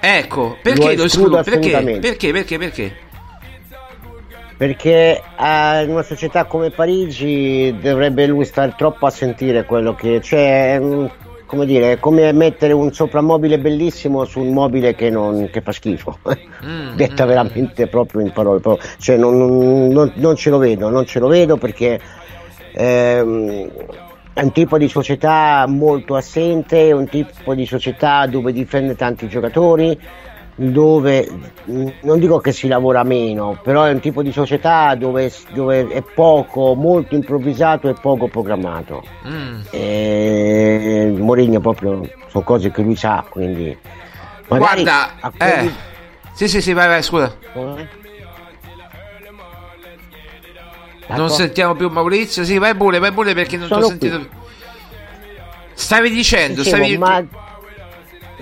[0.00, 1.42] Ecco, perché lo escludo?
[1.42, 1.70] Perché?
[1.70, 1.98] Perché?
[2.00, 2.32] Perché?
[2.32, 2.58] Perché?
[2.58, 3.10] Perché
[4.64, 10.78] eh, in una società come Parigi dovrebbe lui stare troppo a sentire quello che c'è.
[10.78, 11.06] Mm,
[11.46, 15.72] come dire, è come mettere un soprammobile bellissimo su un mobile che, non, che fa
[15.72, 16.18] schifo.
[16.62, 18.60] Mm, Detta mm, veramente proprio in parole.
[18.60, 18.88] Proprio.
[18.98, 22.00] Cioè, non, non, non, ce lo vedo, non ce lo vedo perché.
[22.74, 23.68] Ehm,
[24.32, 29.28] è un tipo di società molto assente, è un tipo di società dove difende tanti
[29.28, 29.98] giocatori,
[30.54, 31.28] dove
[31.64, 36.02] non dico che si lavora meno, però è un tipo di società dove, dove è
[36.02, 39.02] poco, molto improvvisato e poco programmato.
[39.26, 39.60] Mm.
[39.70, 43.76] E Mourinho proprio sono cose che lui sa, quindi
[44.48, 45.66] magari Guarda, quelli...
[45.66, 45.72] eh.
[46.34, 47.34] Sì, sì, sì, vai, vai, scusa.
[47.52, 48.00] Come?
[51.08, 52.42] Non sentiamo più Maurizio.
[52.42, 54.16] Sì, vai pure, vai pure perché non ti ho sentito.
[54.16, 54.28] Qui.
[55.74, 56.98] Stavi dicendo, Dicevo, stavi...
[56.98, 57.22] Ma...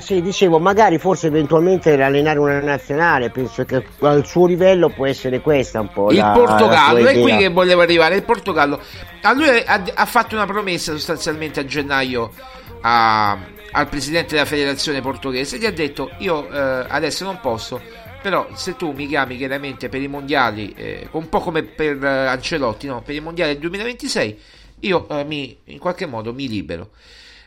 [0.00, 5.40] sì, dicevo, magari forse eventualmente allenare una nazionale, penso che al suo livello può essere
[5.40, 6.10] questa un po'.
[6.10, 8.16] Il la, Portogallo, la è qui che volevo arrivare.
[8.16, 8.80] Il Portogallo,
[9.22, 12.32] a lui ha, ha fatto una promessa sostanzialmente a gennaio
[12.80, 13.38] a-
[13.72, 15.58] al presidente della federazione portoghese.
[15.58, 17.80] Gli ha detto: Io eh, adesso non posso,
[18.20, 22.26] però se tu mi chiami chiaramente per i mondiali, eh, un po' come per eh,
[22.26, 23.02] Ancelotti, no?
[23.02, 24.38] per i mondiali del 2026,
[24.80, 26.90] io eh, mi, in qualche modo mi libero.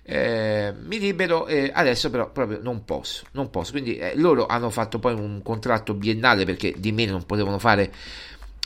[0.06, 3.72] Eh, mi libero eh, adesso però proprio non posso non posso.
[3.72, 7.92] Quindi eh, loro hanno fatto poi un contratto biennale perché di meno non potevano fare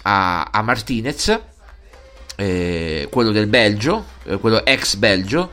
[0.03, 1.39] a, a Martinez
[2.35, 5.51] eh, quello del Belgio eh, quello ex Belgio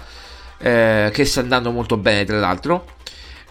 [0.59, 2.93] eh, che sta andando molto bene tra l'altro.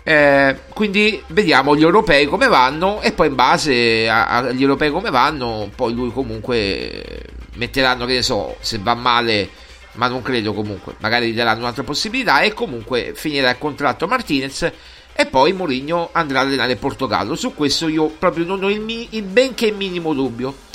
[0.06, 5.72] Eh, quindi vediamo gli europei come vanno e poi in base agli europei come vanno
[5.74, 7.24] poi lui comunque
[7.54, 9.48] metteranno che ne so se va male
[9.94, 14.72] ma non credo comunque magari gli daranno un'altra possibilità e comunque finirà il contratto Martinez
[15.16, 19.08] e poi Mourinho andrà a allenare Portogallo su questo io proprio non ho il, mi-
[19.12, 20.72] il benché minimo dubbio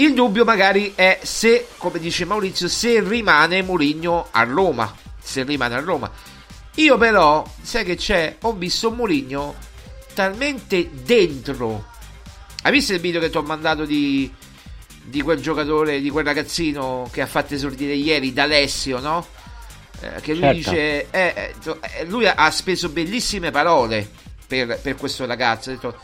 [0.00, 4.96] il dubbio magari è se, come dice Maurizio, se rimane Mourinho a Roma.
[5.20, 6.10] Se rimane a Roma.
[6.76, 8.38] Io però, sai che c'è?
[8.42, 9.56] Ho visto Mourinho
[10.14, 11.84] talmente dentro.
[12.62, 14.32] Hai visto il video che ti ho mandato di,
[15.10, 19.26] di quel giocatore, di quel ragazzino che ha fatto esordire ieri, D'Alessio, no?
[20.00, 20.56] Eh, che lui Certo.
[20.56, 21.10] dice...
[21.10, 21.54] eh, eh,
[21.98, 24.08] eh, lui ha- speso bellissime parole
[24.46, 25.70] per, per questo ragazzo.
[25.70, 25.96] Detto,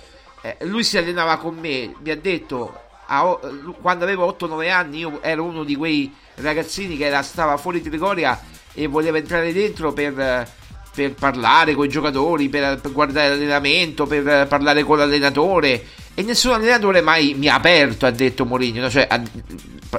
[0.43, 3.39] eh, lui si allenava con me, mi ha detto a
[3.81, 8.39] quando avevo 8-9 anni io ero uno di quei ragazzini che era- stava fuori Trigoria
[8.75, 10.47] e voleva entrare dentro per,
[10.93, 15.85] per parlare con i giocatori, per, per guardare l'allenamento, per parlare con l'allenatore
[16.19, 18.89] e nessun allenatore mai mi ha aperto, ha detto Mourinho, no?
[18.89, 19.21] cioè, ha-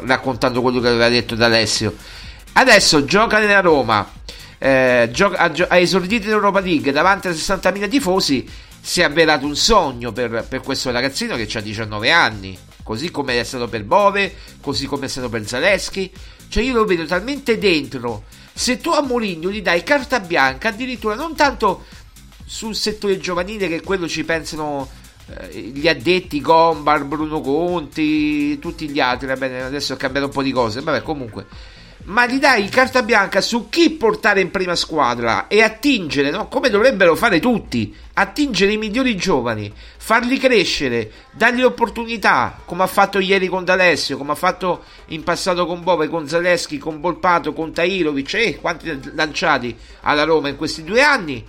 [0.03, 1.95] raccontando quello che aveva detto D'Alessio.
[2.53, 4.13] Adesso gioca nella Roma,
[4.57, 8.49] eh, gioca- ha, ha esordito in Europa League davanti a 60.000 tifosi,
[8.81, 13.39] si è avverato un sogno per, per questo ragazzino che ha 19 anni, così come
[13.39, 16.11] è stato per Bove, così come è stato per Zaleschi.
[16.49, 18.23] Cioè io lo vedo talmente dentro.
[18.53, 21.85] Se tu a Mourinho gli dai carta bianca, addirittura non tanto
[22.43, 24.89] sul settore giovanile che quello ci pensano
[25.51, 30.43] gli addetti Gombar, Bruno Conti, tutti gli altri, va bene, adesso ho cambiato un po'
[30.43, 31.45] di cose, vabbè comunque
[32.07, 36.47] ma gli dai carta bianca su chi portare in prima squadra e attingere, no?
[36.47, 43.19] come dovrebbero fare tutti, attingere i migliori giovani, farli crescere, dargli opportunità, come ha fatto
[43.19, 47.73] ieri con D'Alessio, come ha fatto in passato con Bove, con Zaleschi, con Volpato, con
[47.73, 51.45] Tairovic, eh, quanti lanciati alla Roma in questi due anni.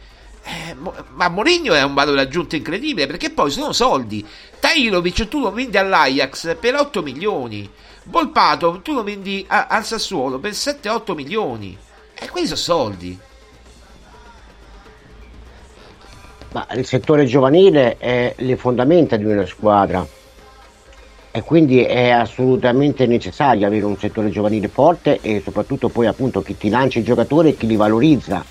[0.49, 0.75] Eh,
[1.13, 4.27] ma Mourinho è un valore aggiunto incredibile perché poi sono soldi.
[4.59, 7.71] Tairovic tu lo vendi all'Ajax per 8 milioni.
[8.05, 11.77] Volpato tu lo vendi a- al Sassuolo per 7-8 milioni.
[12.15, 13.19] E quelli sono soldi.
[16.53, 20.07] Ma il settore giovanile è le fondamenta di una squadra
[21.31, 26.57] e quindi è assolutamente necessario avere un settore giovanile forte e soprattutto poi appunto chi
[26.57, 28.43] ti lancia i giocatori e chi li valorizza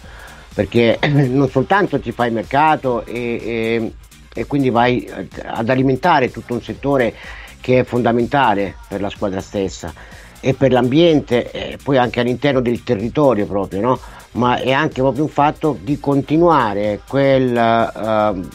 [0.58, 0.98] perché
[1.30, 3.92] non soltanto ti fai mercato e, e-
[4.34, 5.08] e quindi vai
[5.44, 7.14] ad alimentare tutto un settore
[7.62, 9.94] che è fondamentale per la squadra stessa
[10.40, 14.00] e per l'ambiente e poi anche all'interno del territorio proprio, no?
[14.34, 18.50] ma è anche proprio un fatto di continuare quel, ehm,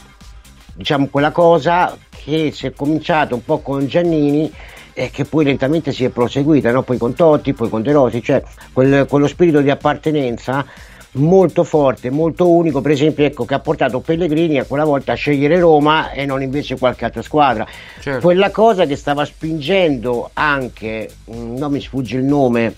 [0.75, 4.53] diciamo, quella cosa che si è cominciato un po' con Giannini
[4.93, 6.83] e che poi lentamente si è proseguita, no?
[6.83, 8.43] poi con Totti, poi con De Rossi, cioè
[8.73, 10.65] quel- quello spirito di appartenenza
[11.13, 15.15] molto forte, molto unico, per esempio ecco, che ha portato Pellegrini a quella volta a
[15.15, 17.67] scegliere Roma e non invece qualche altra squadra.
[18.01, 18.21] Certo.
[18.21, 22.75] Quella cosa che stava spingendo anche, mm, non mi sfugge il nome,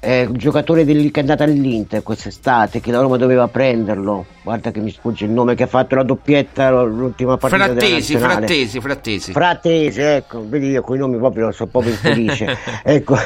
[0.00, 4.80] eh, giocatore del- che è andato all'Inter quest'estate, che la Roma doveva prenderlo, guarda che
[4.80, 9.32] mi sfugge il nome, che ha fatto la doppietta l'ultima partita Frattesi, frattesi, frattesi.
[9.32, 12.56] Frattesi, ecco, vedi io con i nomi proprio sono proprio infelice.
[12.84, 13.16] ecco,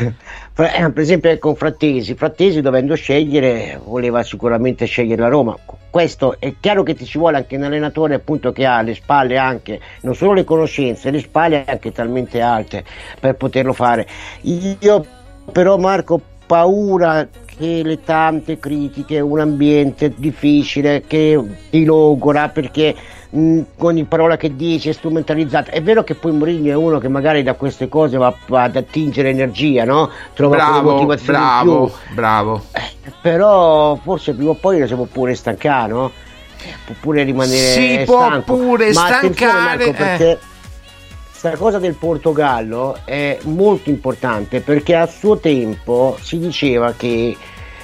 [0.52, 5.56] fra- eh, per esempio con Frattesi, Frattesi dovendo scegliere voleva sicuramente scegliere la Roma.
[5.90, 9.36] Questo è chiaro che ti ci vuole anche un allenatore appunto che ha alle spalle
[9.36, 12.84] anche non solo le conoscenze, le spalle anche talmente alte
[13.18, 14.06] per poterlo fare.
[14.42, 15.04] Io
[15.50, 16.20] però Marco
[16.51, 21.40] paura che le tante critiche, un ambiente difficile che
[21.70, 22.92] ti logora perché
[23.30, 25.70] mh, ogni parola che dice è strumentalizzata.
[25.70, 28.74] È vero che poi Mourinho è uno che magari da queste cose va, va ad
[28.74, 30.11] attingere energia, no?
[30.34, 32.64] Trova Bravo, motivazioni bravo, bravo.
[33.22, 36.11] Però forse prima o poi lo si può pure stancare, no?
[36.62, 38.55] Eh, Può pure rimanere Si può stanco.
[38.57, 40.38] pure Ma stancare, Marco, eh.
[41.41, 47.34] Questa cosa del Portogallo è molto importante perché a suo tempo si diceva che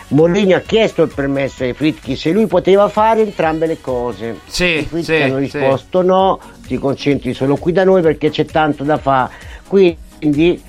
[0.09, 4.41] Mourinho ha chiesto il permesso ai Fritchi se lui poteva fare entrambe le cose.
[4.45, 5.41] Sì, I Fritchi sì, hanno sì.
[5.41, 9.33] risposto no, ti concentri solo qui da noi perché c'è tanto da fare.
[9.67, 10.63] Quindi,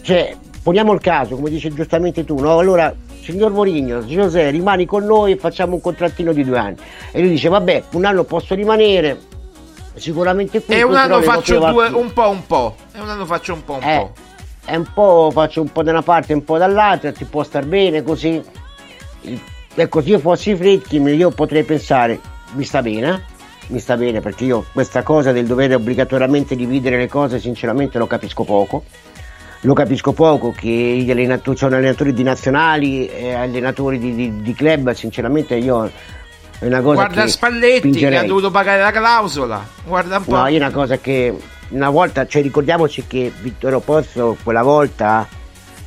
[0.00, 2.56] cioè, poniamo il caso, come dice giustamente tu, no?
[2.56, 6.76] Allora, signor Mourinho, José, rimani con noi e facciamo un contrattino di due anni.
[7.10, 9.18] E lui dice, vabbè, un anno posso rimanere,
[9.94, 10.74] sicuramente qui.
[10.74, 12.76] E un anno faccio due, un po' un po'.
[12.92, 14.12] E un anno faccio un po' un eh, po'.
[14.64, 17.42] è un po' faccio un po' da una parte e un po' dall'altra, ti può
[17.42, 18.42] star bene così.
[19.74, 22.20] Ecco, se io fossi Fritkin io potrei pensare,
[22.52, 23.24] mi sta bene,
[23.68, 28.06] mi sta bene perché io questa cosa del dover obbligatoriamente dividere le cose sinceramente lo
[28.06, 28.84] capisco poco.
[29.64, 34.54] Lo capisco poco che gli allenatori, sono allenatori di nazionali e allenatori di, di- di
[34.54, 35.88] club, sinceramente io
[36.62, 38.18] è una cosa Guarda che Spalletti che spingerei.
[38.18, 39.66] ha dovuto pagare la clausola.
[39.84, 40.36] Guarda un po'.
[40.36, 41.36] No, io una cosa che
[41.70, 45.26] una volta, cioè ricordiamoci che Vittorio Pozzo quella volta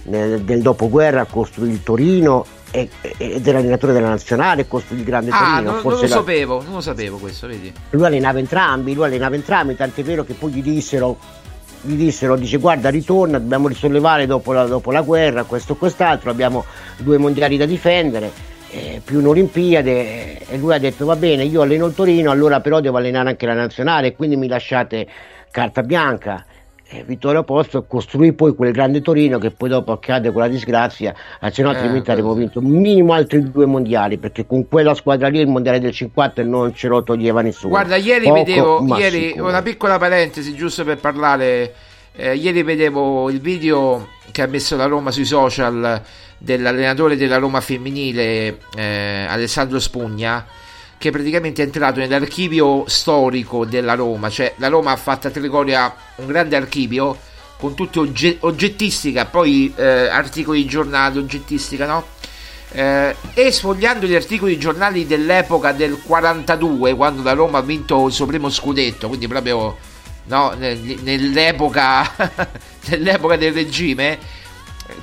[0.03, 2.89] nel, del dopoguerra costruì il Torino ed
[3.47, 5.71] era allenatore della nazionale, costruì il grande ah, Torino.
[5.71, 7.71] non, non lo la- sapevo, non lo sapevo questo, vedi.
[7.91, 11.17] lui allenava entrambi, lui allenava entrambi, tant'è vero che poi gli dissero,
[11.79, 16.29] gli dissero, dice guarda ritorna, dobbiamo risollevare dopo la, dopo la guerra, questo e quest'altro,
[16.31, 16.65] abbiamo
[16.97, 18.29] due mondiali da difendere,
[18.75, 22.59] eh, più un'Olimpiade eh, e lui ha detto va bene, io alleno il Torino, allora
[22.59, 25.07] però devo allenare anche la nazionale, quindi mi lasciate
[25.49, 26.45] carta bianca.
[26.87, 31.49] E Vittorio Pozzo costruì poi quel grande Torino che poi dopo accade quella disgrazia, eh,
[31.51, 35.27] se no Eh, altrimenti beh, avremmo vinto minimo altri due mondiali perché con quella squadra
[35.29, 37.69] lì il mondiale del 50 non ce lo toglieva nessuno.
[37.69, 39.47] Guarda, ieri Poco, vedevo, ieri, sicuro.
[39.47, 41.73] una piccola parentesi giusto per parlare,
[42.13, 46.03] eh, ieri vedevo il video che ha messo la Roma sui social
[46.37, 50.45] dell'allenatore della Roma femminile eh, Alessandro Spugna
[50.97, 55.93] che praticamente è entrato nell'archivio storico della Roma, cioè la Roma ha fatto a Trigoria
[56.15, 57.17] un grande archivio
[57.57, 62.05] con tutti ogge- oggettistica, poi eh, articoli di giornale, oggettistica, no?
[62.71, 68.07] Eh, e sfogliando gli articoli di giornali dell'epoca del 42 quando la Roma ha vinto
[68.07, 69.77] il suo primo scudetto quindi proprio
[70.25, 72.11] no, nel- nell'epoca
[72.89, 74.17] nell'epoca del regime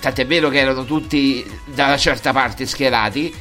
[0.01, 3.35] tant'è vero che erano tutti da una certa parte schierati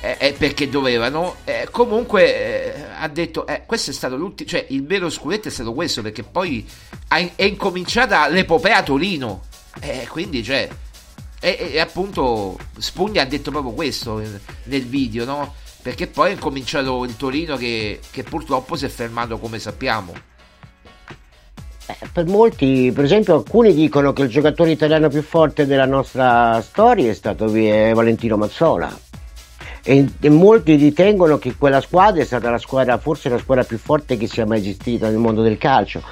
[0.00, 4.66] eh, eh, perché dovevano eh, comunque eh, ha detto eh, questo è stato l'ultimo cioè
[4.70, 6.66] il vero scudetto è stato questo perché poi
[7.08, 9.42] è incominciata l'epopea Torino
[9.80, 10.68] eh, quindi cioè
[11.44, 14.22] e, appunto Spugna ha detto proprio questo
[14.64, 15.54] nel- video, no?
[15.82, 20.14] Perché poi è cominciato il Torino che, che purtroppo si è fermato come sappiamo.
[21.86, 26.60] Eh, per molti, per esempio, alcuni dicono che il giocatore italiano più forte della nostra
[26.62, 29.10] storia è stato eh, Valentino Mazzola.
[29.84, 33.78] E, e molti ritengono che quella squadra è stata la squadra, forse la squadra più
[33.78, 36.02] forte che sia mai esistita nel mondo del calcio.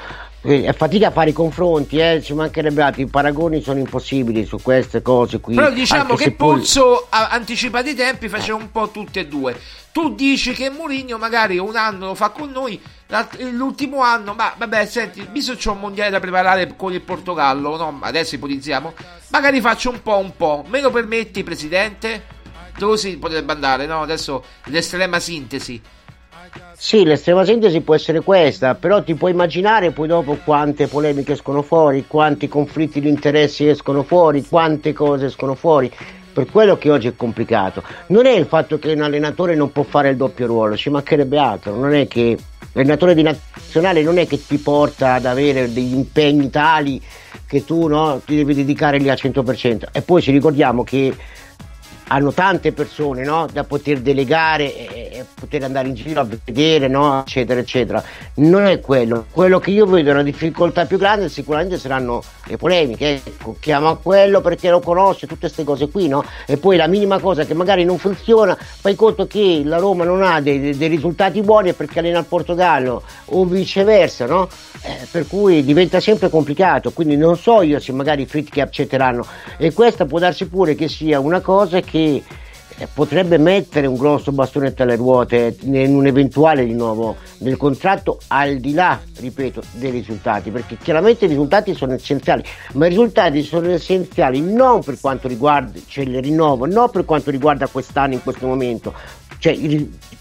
[0.42, 4.44] Eh, È fatica a fare i confronti, eh, ci mancherebbe altro, i paragoni sono impossibili
[4.44, 5.54] su queste cose qui.
[5.54, 9.54] Però diciamo che poi- Pozzo ha anticipato i tempi, faceva un po' tutti e due.
[9.92, 12.80] Tu dici che Mourinho magari un anno lo fa con noi,
[13.50, 17.76] l'ultimo anno, ma vabbè, senti, visto che c'è un mondiale da preparare con il Portogallo,
[17.76, 17.98] no?
[18.00, 18.94] Adesso ipotizziamo,
[19.30, 20.64] magari faccio un po' un po'.
[20.68, 22.38] Me lo permetti, presidente?
[22.96, 24.02] Si potrebbe andare, no?
[24.02, 25.82] Adesso l'estrema sintesi.
[26.76, 31.60] Sì, l'estrema sintesi può essere questa, però ti puoi immaginare poi dopo quante polemiche escono
[31.60, 35.92] fuori, quanti conflitti di interessi escono fuori, quante cose escono fuori.
[36.40, 37.82] Per quello che oggi è complicato.
[38.06, 41.36] Non è il fatto che un allenatore non può fare il doppio ruolo, ci mancherebbe
[41.36, 41.74] altro.
[41.74, 42.34] Non è che
[42.72, 46.98] l'allenatore di nazionale non è che ti porta ad avere degli impegni tali
[47.46, 49.88] che tu no, ti devi dedicare lì al 100%.
[49.92, 51.14] E poi ci ricordiamo che
[52.12, 56.88] hanno tante persone no, da poter delegare e, e poter andare in giro a vedere,
[56.88, 58.02] no, eccetera, eccetera.
[58.34, 59.26] Non è quello.
[59.30, 63.22] Quello che io vedo una difficoltà più grande sicuramente saranno le polemiche.
[63.24, 66.24] Ecco, chiama quello perché lo conosce, tutte queste cose qui, no?
[66.46, 70.22] E poi la minima cosa che magari non funziona, fai conto che la Roma non
[70.22, 74.48] ha dei, dei risultati buoni perché allena il Portogallo o viceversa, no?
[74.82, 76.90] Eh, per cui diventa sempre complicato.
[76.90, 79.24] Quindi non so io se magari i Fritchi accetteranno.
[79.58, 81.98] E questa può darsi pure che sia una cosa che
[82.80, 88.18] eh, potrebbe mettere un grosso bastone tra le ruote in un eventuale rinnovo del contratto
[88.28, 92.42] al di là, ripeto, dei risultati, perché chiaramente i risultati sono essenziali,
[92.72, 97.30] ma i risultati sono essenziali non per quanto riguarda cioè il rinnovo, non per quanto
[97.30, 98.94] riguarda quest'anno in questo momento,
[99.38, 99.52] cioè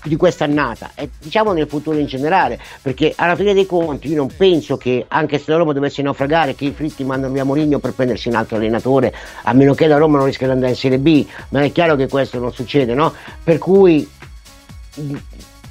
[0.03, 4.29] di quest'annata e diciamo nel futuro in generale perché alla fine dei conti io non
[4.35, 7.93] penso che anche se la Roma dovesse naufragare che i fritti mandano via Mourinho per
[7.93, 10.99] prendersi un altro allenatore a meno che la Roma non rischia di andare in Serie
[10.99, 13.13] B ma è chiaro che questo non succede no?
[13.43, 14.09] per cui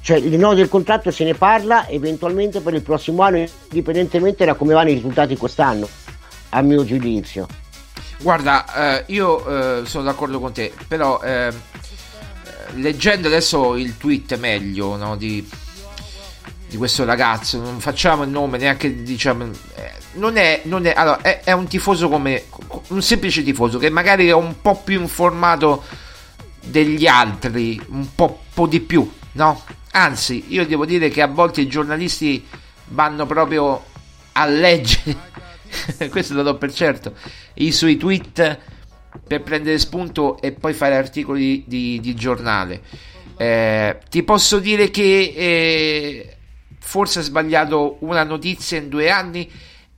[0.00, 4.54] cioè il rinnovo del contratto se ne parla eventualmente per il prossimo anno indipendentemente da
[4.54, 5.88] come vanno i risultati quest'anno
[6.50, 7.46] a mio giudizio
[8.20, 11.52] Guarda, eh, io eh, sono d'accordo con te, però eh,
[12.74, 15.46] leggendo adesso il tweet meglio no, di,
[16.68, 19.44] di, questo ragazzo, non facciamo il nome neanche diciamo.
[19.74, 22.44] Eh, non è, non è, allora, è, è, un tifoso come
[22.88, 25.84] un semplice tifoso che magari è un po' più informato
[26.64, 29.62] degli altri, un po', po di più, no?
[29.92, 32.46] Anzi, io devo dire che a volte i giornalisti
[32.88, 33.84] vanno proprio
[34.32, 35.16] a leggere,
[36.10, 37.14] questo lo do per certo,
[37.54, 38.58] i suoi tweet
[39.26, 42.82] per prendere spunto e poi fare articoli di, di giornale.
[43.36, 46.36] Eh, ti posso dire che eh,
[46.78, 49.48] forse ha sbagliato una notizia in due anni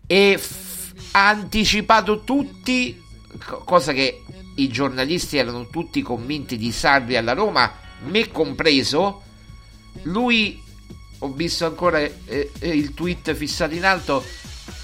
[0.07, 3.03] e f- ha anticipato tutti,
[3.65, 4.23] cosa che
[4.57, 7.73] i giornalisti erano tutti convinti di Sarri alla Roma,
[8.05, 9.23] me compreso.
[10.03, 10.63] Lui,
[11.19, 14.25] ho visto ancora eh, eh il tweet fissato in alto,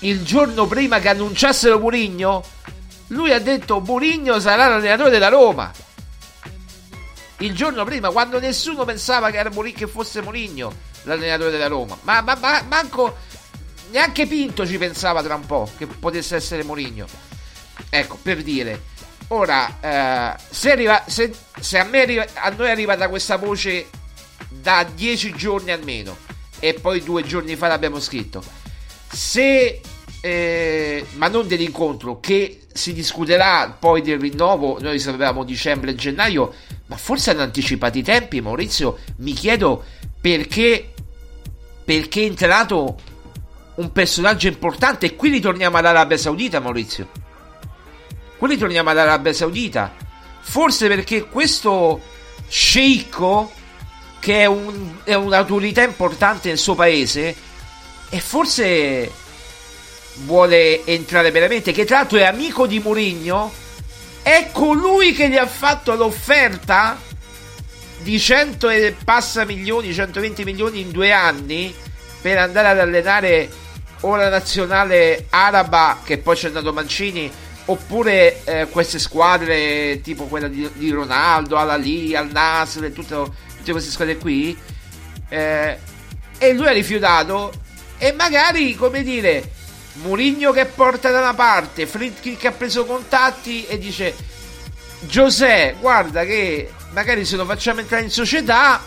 [0.01, 2.45] il giorno prima che annunciassero Murigno,
[3.09, 5.71] lui ha detto Murigno sarà l'allenatore della Roma.
[7.39, 11.97] Il giorno prima, quando nessuno pensava che, Murigno, che fosse Murigno l'allenatore della Roma.
[12.03, 13.17] Ma, ma, ma, manco
[13.91, 17.07] neanche Pinto ci pensava tra un po' che potesse essere Murigno.
[17.91, 18.95] Ecco, per dire.
[19.29, 23.89] Ora, eh, se, arriva, se, se a, arriva, a noi è arrivata questa voce
[24.49, 26.17] da dieci giorni almeno,
[26.61, 28.43] e poi due giorni fa l'abbiamo scritto,
[29.11, 29.81] se,
[30.21, 36.53] eh, ma non dell'incontro, che si discuterà poi del rinnovo, noi sapevamo dicembre e gennaio,
[36.87, 39.85] ma forse hanno anticipato i tempi, Maurizio, mi chiedo
[40.21, 40.93] perché,
[41.85, 42.97] perché è entrato
[43.77, 47.09] un personaggio importante e qui ritorniamo all'Arabia Saudita, Maurizio.
[48.39, 49.95] Qui ritorniamo all'Arabia Saudita.
[50.41, 52.01] Forse perché questo
[52.49, 53.51] sceicco,
[54.19, 57.35] che è, un, è un'autorità importante nel suo paese,
[58.09, 59.11] e forse
[60.25, 63.53] vuole entrare veramente, che tra l'altro è amico di Mourinho,
[64.23, 66.99] è colui che gli ha fatto l'offerta
[67.99, 71.75] di 100 e passa milioni, 120 milioni in due anni
[72.21, 73.49] per andare ad allenare
[74.01, 77.31] o la nazionale araba che poi c'è andato Mancini
[77.67, 83.17] oppure eh, queste squadre tipo quella di, di Ronaldo, Al-Ali, Al-Nasr, tutte,
[83.57, 84.57] tutte queste squadre qui
[85.29, 85.79] eh,
[86.39, 87.53] e lui ha rifiutato
[87.99, 89.51] e magari come dire
[90.03, 94.15] Murigno che porta da una parte Friedkin che ha preso contatti e dice
[95.01, 98.83] Giuseppe guarda che magari se lo facciamo entrare in società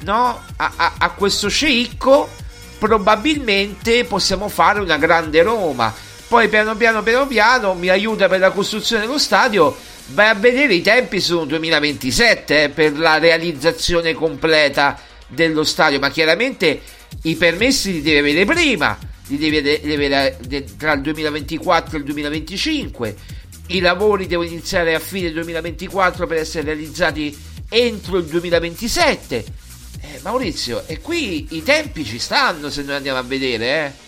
[0.00, 2.28] no a, a, a questo sceicco
[2.78, 5.92] probabilmente possiamo fare una grande Roma.
[6.28, 9.76] Poi piano piano piano piano mi aiuta per la costruzione dello stadio
[10.08, 14.98] vai a vedere i tempi sono 2027 eh, per la realizzazione completa
[15.28, 16.80] dello stadio ma chiaramente
[17.22, 18.96] i permessi li deve avere prima
[19.28, 23.16] li deve, deve avere tra il 2024 e il 2025
[23.68, 27.36] i lavori devono iniziare a fine 2024 per essere realizzati
[27.68, 29.44] entro il 2027
[30.00, 34.04] eh, Maurizio e qui i tempi ci stanno se noi andiamo a vedere eh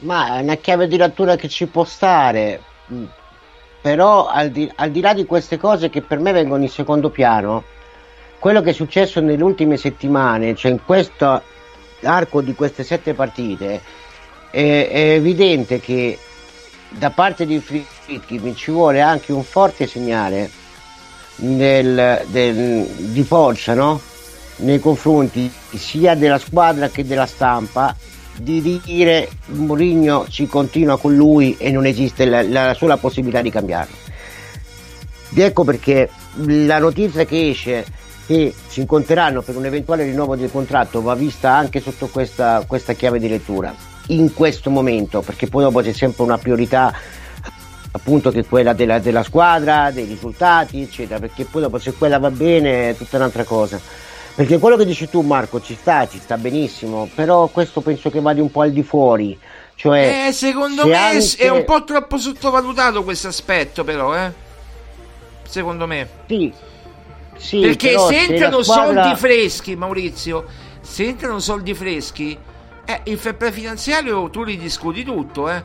[0.00, 2.62] ma è una chiave di lettura che ci può stare.
[2.92, 3.04] Mm.
[3.82, 7.08] Però al di, al di là di queste cose che per me vengono in secondo
[7.08, 7.64] piano,
[8.38, 11.42] quello che è successo nelle ultime settimane, cioè in questo
[12.02, 13.80] arco di queste sette partite,
[14.50, 16.18] è, è evidente che
[16.90, 20.50] da parte di Fritkin ci vuole anche un forte segnale
[21.36, 24.00] del, del, di forza no?
[24.56, 27.94] nei confronti sia della squadra che della stampa
[28.36, 33.50] di dire Mourinho ci continua con lui e non esiste la, la sola possibilità di
[33.50, 33.94] cambiarlo.
[35.32, 36.10] Ecco perché
[36.44, 37.84] la notizia che esce
[38.30, 42.92] che si incontreranno per un eventuale rinnovo del contratto va vista anche sotto questa, questa
[42.92, 43.74] chiave di lettura
[44.10, 46.94] in questo momento perché poi dopo c'è sempre una priorità
[47.90, 52.20] appunto che è quella della, della squadra, dei risultati eccetera perché poi dopo se quella
[52.20, 53.80] va bene è tutta un'altra cosa
[54.32, 58.20] perché quello che dici tu, Marco, ci sta, ci sta benissimo, però questo penso che
[58.20, 59.38] vada un po' al di fuori.
[59.74, 61.36] Cioè, eh, secondo me anche...
[61.36, 64.32] è un po' troppo sottovalutato questo aspetto, però, eh.
[65.42, 66.08] Secondo me.
[66.26, 66.50] Sì.
[67.40, 69.02] Sì Perché se entrano squadra...
[69.02, 70.46] soldi freschi, Maurizio,
[70.80, 72.38] se entrano soldi freschi,
[72.84, 75.62] eh, il fair play finanziario tu li discuti tutto, eh.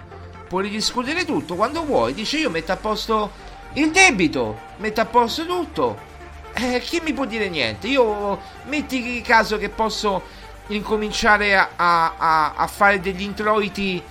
[0.48, 2.14] Puoi ridiscutere tutto quando vuoi.
[2.14, 3.32] Dice io metto a posto
[3.74, 6.14] il debito, metto a posto tutto
[6.58, 7.88] eh, chi mi può dire niente?
[7.88, 10.24] Io metti caso che posso
[10.68, 14.02] incominciare a, a, a fare degli introiti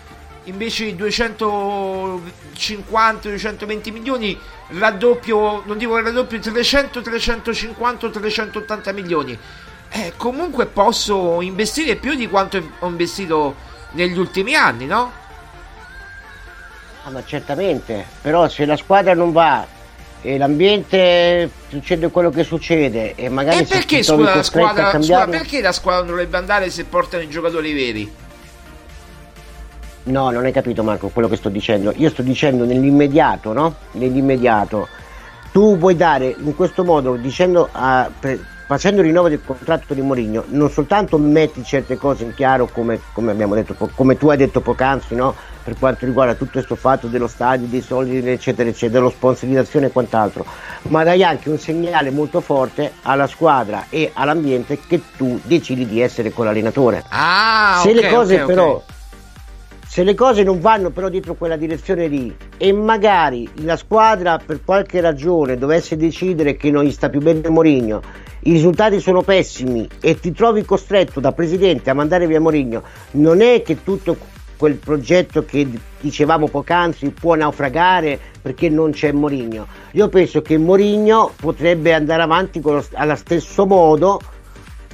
[0.44, 4.38] invece di 250 220 milioni
[4.68, 9.36] raddoppio non dico raddoppio 300 350 380 milioni
[9.90, 13.56] eh, comunque posso investire più di quanto ho investito
[13.92, 15.22] negli ultimi anni no?
[17.06, 19.66] Ah, ma certamente, però se la squadra non va
[20.22, 25.60] e l'ambiente succede quello che succede e magari e perché scusa, la squadra, scusa, perché
[25.60, 28.10] la squadra non dovrebbe andare se portano i giocatori veri?
[30.04, 31.92] No, non hai capito Marco quello che sto dicendo.
[31.96, 33.74] Io sto dicendo nell'immediato, no?
[33.92, 34.88] Nell'immediato.
[35.50, 40.00] Tu puoi dare in questo modo, dicendo a, per, facendo il rinnovo del contratto di
[40.00, 44.36] Mourinho, non soltanto metti certe cose in chiaro come, come abbiamo detto, come tu hai
[44.36, 45.34] detto poc'anzi, no?
[45.62, 49.90] per quanto riguarda tutto questo fatto dello stadio, dei soldi, eccetera, eccetera, dello sponsorizzazione e
[49.90, 50.44] quant'altro,
[50.88, 56.00] ma dai anche un segnale molto forte alla squadra e all'ambiente che tu decidi di
[56.00, 57.02] essere con l'allenatore.
[57.08, 58.93] Ah, Se okay, le cose okay, però okay
[59.94, 64.64] se le cose non vanno però dietro quella direzione lì e magari la squadra per
[64.64, 68.02] qualche ragione dovesse decidere che non gli sta più bene Mourinho
[68.40, 72.82] i risultati sono pessimi e ti trovi costretto da presidente a mandare via Mourinho
[73.12, 74.16] non è che tutto
[74.56, 75.64] quel progetto che
[76.00, 79.66] dicevamo poc'anzi può naufragare perché non c'è Mourinho.
[79.92, 84.20] Io penso che Mourinho potrebbe andare avanti lo, allo stesso modo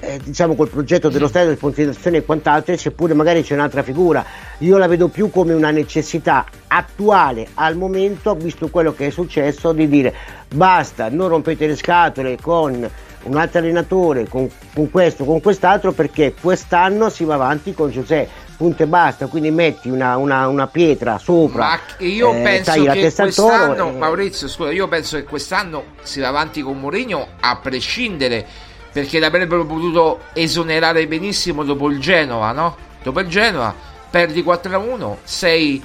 [0.01, 4.25] eh, diciamo col progetto dello stadio di sponsorizzazione e quant'altro, seppure magari c'è un'altra figura.
[4.59, 9.73] Io la vedo più come una necessità attuale al momento, visto quello che è successo,
[9.73, 10.15] di dire
[10.53, 12.91] basta, non rompete le scatole con
[13.23, 18.49] un altro allenatore, con, con questo, con quest'altro, perché quest'anno si va avanti con Giuseppe
[18.61, 21.65] punto e basta, quindi metti una, una, una pietra sopra.
[21.65, 23.93] Ma io eh, penso che quest'anno, e...
[23.93, 28.47] Maurizio, scusa, io penso che quest'anno si va avanti con Mourinho a prescindere
[28.93, 32.77] perché l'avrebbero potuto esonerare benissimo dopo il Genova, no?
[33.03, 33.75] Dopo il Genova
[34.11, 35.83] perdi 4-1, sei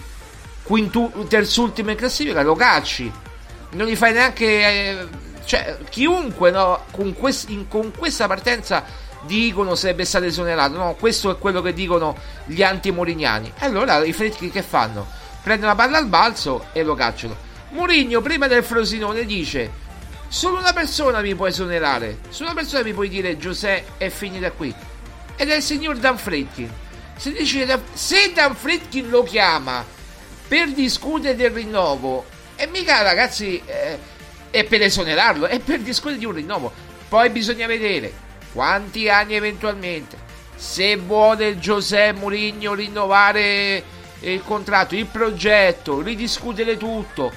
[0.63, 3.11] quintu- terzultimo in classifica, lo cacci.
[3.71, 4.45] Non gli fai neanche...
[4.45, 8.83] Eh, cioè, chiunque no, con, quest- in, con questa partenza
[9.25, 10.75] dicono sarebbe stato esonerato.
[10.75, 13.53] No, questo è quello che dicono gli anti-morignani.
[13.59, 15.05] E allora i freschi che fanno?
[15.43, 17.35] Prendono la palla al balzo e lo cacciano.
[17.69, 19.83] Mourinho prima del Frosinone dice
[20.27, 22.19] Solo una persona mi può esonerare.
[22.29, 24.73] Solo una persona mi può dire Giuseppe è finita qui.
[25.35, 26.69] Ed è il signor Dan Fritkin.
[27.15, 29.85] Se, dice, se Dan Fritkin lo chiama
[30.47, 33.97] per discutere del rinnovo, e mica ragazzi eh,
[34.49, 36.71] è per esonerarlo, è per discutere di un rinnovo.
[37.07, 38.11] Poi bisogna vedere
[38.51, 40.17] quanti anni eventualmente.
[40.55, 43.83] Se vuole Giuseppe Mourinho rinnovare
[44.21, 47.31] il contratto, il progetto, ridiscutere tutto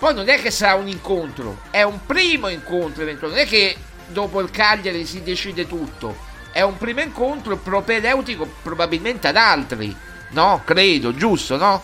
[0.00, 3.76] poi non è che sarà un incontro, è un primo incontro eventualmente, non è che
[4.06, 6.16] dopo il Cagliari si decide tutto,
[6.52, 9.94] è un primo incontro propedeutico probabilmente ad altri,
[10.30, 10.62] no?
[10.64, 11.82] Credo, giusto, no?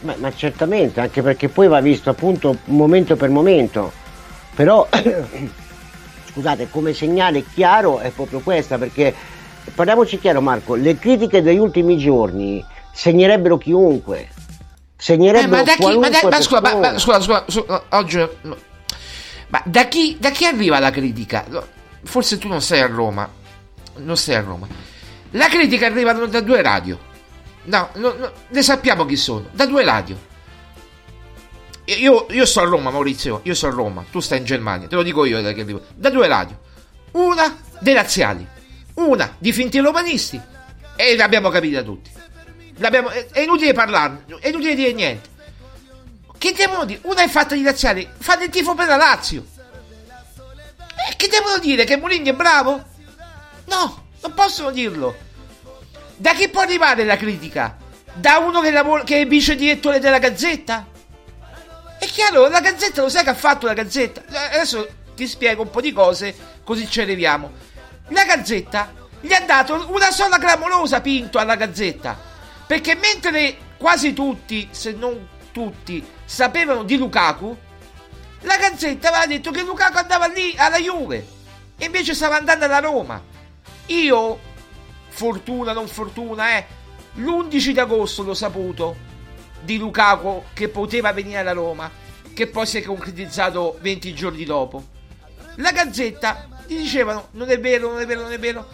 [0.00, 3.92] Ma, ma certamente, anche perché poi va visto appunto momento per momento,
[4.54, 4.88] però
[6.32, 9.14] scusate, come segnale chiaro è proprio questa, perché
[9.74, 14.28] parliamoci chiaro Marco, le critiche degli ultimi giorni segnerebbero chiunque
[14.96, 18.28] segnerebbe eh, ma da chi, ma, da, ma, scusa, ma, ma, scusa, scusa, scusa, oggi
[19.54, 21.46] ma da chi, da chi arriva la critica?
[22.02, 23.30] Forse tu non sei a Roma.
[23.98, 24.66] Non sei a Roma.
[25.30, 26.98] La critica arriva da due radio.
[27.64, 29.46] No, no, no ne sappiamo chi sono.
[29.52, 30.18] Da due radio.
[31.84, 33.40] Io, io sto a Roma, Maurizio.
[33.44, 34.04] Io sto a Roma.
[34.10, 34.88] Tu stai in Germania.
[34.88, 35.82] Te lo dico io da che arrivo.
[35.94, 36.58] Da due radio.
[37.12, 38.44] Una dei razziali.
[38.94, 40.40] Una di finti romanisti.
[40.96, 42.10] E l'abbiamo capita tutti.
[42.78, 45.28] L'abbiamo, è, inutile parlarne, è inutile dire niente.
[46.36, 47.00] Che devono dire?
[47.04, 49.46] Una è fatta di laziali, fate il tifo per la Lazio.
[51.08, 51.84] E che devono dire?
[51.84, 52.82] Che Mourinho è bravo?
[53.66, 55.16] No, non possono dirlo.
[56.16, 57.76] Da chi può arrivare la critica?
[58.12, 60.86] Da uno che, lavora, che è vice direttore della Gazzetta?
[61.98, 64.22] È chiaro, la Gazzetta lo sai che ha fatto la Gazzetta?
[64.52, 67.52] Adesso ti spiego un po' di cose, così ci arriviamo.
[68.08, 72.32] La Gazzetta gli ha dato una sola clamorosa Pinto alla Gazzetta
[72.66, 77.56] perché mentre quasi tutti, se non tutti, sapevano di Lukaku,
[78.40, 81.26] la Gazzetta aveva detto che Lukaku andava lì alla Juve
[81.76, 83.22] e invece stava andando alla Roma.
[83.86, 84.38] Io,
[85.08, 86.66] fortuna non fortuna, eh,
[87.14, 88.96] l'11 di agosto l'ho saputo
[89.60, 91.90] di Lukaku che poteva venire alla Roma,
[92.34, 94.84] che poi si è concretizzato 20 giorni dopo.
[95.56, 98.68] La Gazzetta gli dicevano non è vero, non è vero, non è vero.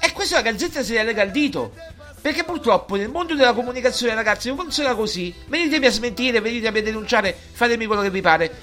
[0.00, 1.74] E questo la Gazzetta si è lega al dito.
[2.22, 5.34] Perché purtroppo nel mondo della comunicazione, ragazzi, non funziona così.
[5.46, 8.54] Venitemi a smentire, venitemi a denunciare, fatemi quello che vi pare.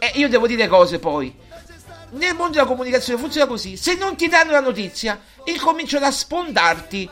[0.00, 1.32] E io devo dire cose poi.
[2.10, 3.76] Nel mondo della comunicazione funziona così.
[3.76, 7.08] Se non ti danno la notizia, incominciano a spondarti.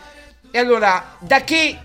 [0.50, 1.78] E allora, da che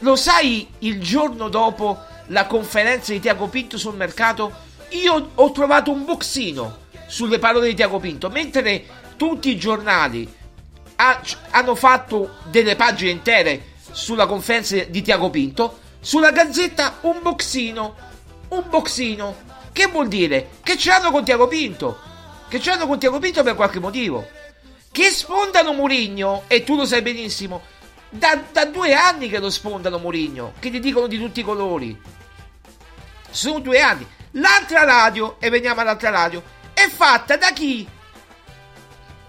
[0.00, 4.52] lo sai il giorno dopo la conferenza di Tiago Pinto sul mercato,
[4.88, 8.84] io ho trovato un boxino sulle parole di Tiago Pinto, mentre
[9.16, 10.40] tutti i giornali
[11.02, 15.80] ha, hanno fatto delle pagine intere sulla conferenza di Tiago Pinto.
[16.00, 17.94] sulla gazzetta un boxino,
[18.48, 19.36] un boxino,
[19.72, 20.48] che vuol dire?
[20.62, 21.98] Che ce l'hanno con Tiago Pinto,
[22.48, 24.28] che ce l'hanno con Tiago Pinto per qualche motivo,
[24.90, 27.62] che sfondano Murigno, e tu lo sai benissimo,
[28.10, 32.00] da, da due anni che lo sfondano Murigno, che gli dicono di tutti i colori,
[33.30, 36.42] sono due anni, l'altra radio, e veniamo all'altra radio,
[36.74, 37.88] è fatta da chi?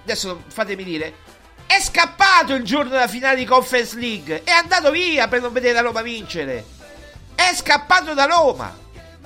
[0.03, 1.21] Adesso fatemi dire,
[1.75, 4.43] è scappato il giorno della finale di Conference League.
[4.43, 6.63] È andato via per non vedere la Roma vincere.
[7.33, 8.77] È scappato da Roma.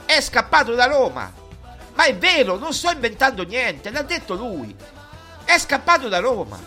[0.05, 1.29] È scappato da Roma.
[1.93, 4.73] Ma è vero, non sto inventando niente, l'ha detto lui.
[5.43, 6.57] È scappato da Roma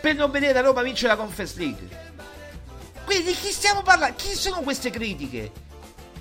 [0.00, 2.12] per non vedere la Roma vincere la Conference League.
[3.04, 4.16] Quindi di chi stiamo parlando?
[4.16, 5.52] Chi sono queste critiche?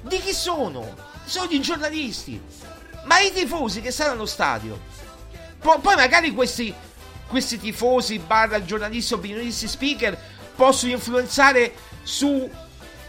[0.02, 0.94] Di chi sono?
[1.24, 2.42] Sono gli giornalisti.
[3.06, 4.78] Ma i tifosi che stanno allo stadio.
[5.60, 6.74] Poi, poi magari questi
[7.34, 10.16] questi tifosi, barra giornalisti, opinionisti, speaker
[10.56, 11.74] possono influenzare
[12.04, 12.48] su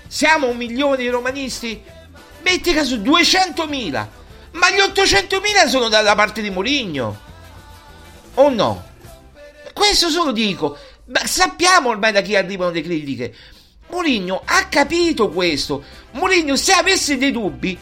[0.06, 1.82] siamo un milione di romanisti?
[2.40, 4.06] Metti caso 200.000,
[4.52, 7.20] ma gli 800.000 sono dalla parte di Mourinho.
[8.36, 8.84] O no?
[9.74, 10.78] Questo solo dico.
[11.08, 13.34] Ma sappiamo ormai da chi arrivano le critiche.
[13.88, 15.84] Mourinho ha capito questo.
[16.12, 17.78] Mourinho, se avesse dei dubbi,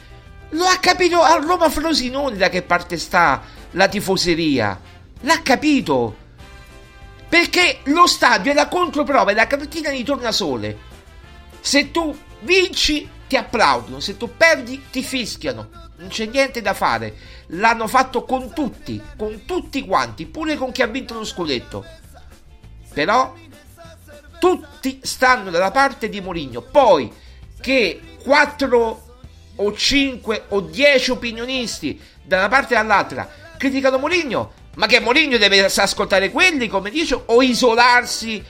[0.51, 4.81] lo ha capito a Roma Frosinone da che parte sta la tifoseria.
[5.21, 6.22] L'ha capito.
[7.33, 10.77] Perché lo stadio è la controprova, è la cartina di tornasole.
[11.61, 15.71] Se tu vinci ti applaudono, se tu perdi ti fischiano.
[15.97, 17.17] Non c'è niente da fare.
[17.47, 21.87] L'hanno fatto con tutti, con tutti quanti, pure con chi ha vinto lo scudetto.
[22.93, 23.35] Però
[24.39, 26.61] tutti stanno dalla parte di Mourinho.
[26.61, 27.11] Poi
[27.63, 29.05] che 4
[29.57, 33.27] o 5 o 10 opinionisti da una parte e dall'altra
[33.57, 38.43] criticano Mourinho, ma che Mourinho deve ascoltare quelli, come dice, o isolarsi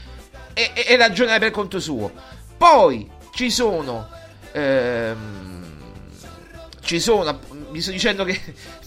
[0.55, 2.13] e, e, e ragionare per conto suo?
[2.57, 4.09] Poi ci sono.
[4.53, 5.81] Ehm,
[6.83, 7.41] ci sono.
[7.71, 8.41] Mi sto dicendo che.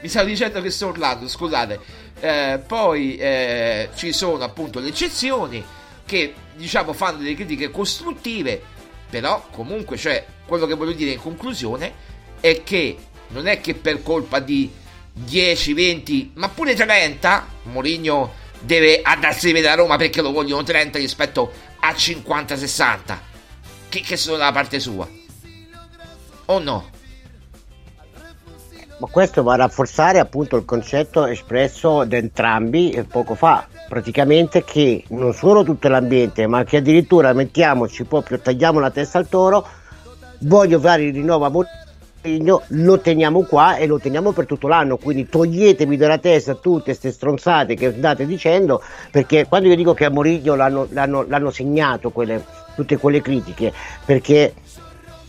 [0.00, 1.78] mi stavo dicendo che sto urlando, scusate.
[2.20, 5.62] Eh, poi eh, ci sono appunto le eccezioni
[6.06, 8.62] che diciamo fanno delle critiche costruttive.
[9.10, 11.92] Però comunque, cioè, quello che voglio dire in conclusione
[12.40, 12.96] è che
[13.28, 14.80] non è che per colpa di
[15.12, 20.62] 10, 20, ma pure 30, Mourinho deve andarsi a vedere a Roma perché lo vogliono
[20.62, 23.20] 30 rispetto a 50, 60,
[23.88, 25.06] che, che sono dalla parte sua.
[26.46, 26.90] O no?
[28.98, 35.04] Ma questo va a rafforzare appunto il concetto espresso da entrambi poco fa, praticamente che
[35.08, 39.66] non solo tutto l'ambiente, ma che addirittura mettiamoci proprio, tagliamo la testa al toro,
[40.40, 41.81] voglio fare il rinnovo a Mourinho
[42.68, 47.10] lo teniamo qua e lo teniamo per tutto l'anno quindi toglietevi dalla testa tutte queste
[47.10, 52.10] stronzate che andate dicendo perché quando io dico che a Mourinho l'hanno, l'hanno, l'hanno segnato
[52.10, 52.44] quelle,
[52.76, 53.72] tutte quelle critiche
[54.04, 54.54] perché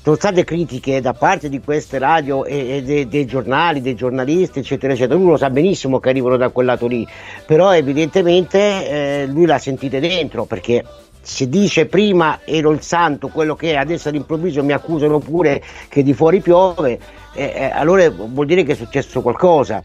[0.04, 4.60] sono state critiche da parte di queste radio e, e dei, dei, giornali, dei giornalisti,
[4.60, 5.18] eccetera, eccetera.
[5.18, 7.08] Uno lo sa benissimo che arrivano da quel lato lì,
[7.46, 10.84] però evidentemente eh, lui l'ha sentita dentro perché
[11.24, 16.03] si dice prima ero il santo quello che è, adesso all'improvviso mi accusano pure che
[16.03, 16.99] di fuori piove,
[17.34, 19.84] eh, eh, allora vuol dire che è successo qualcosa,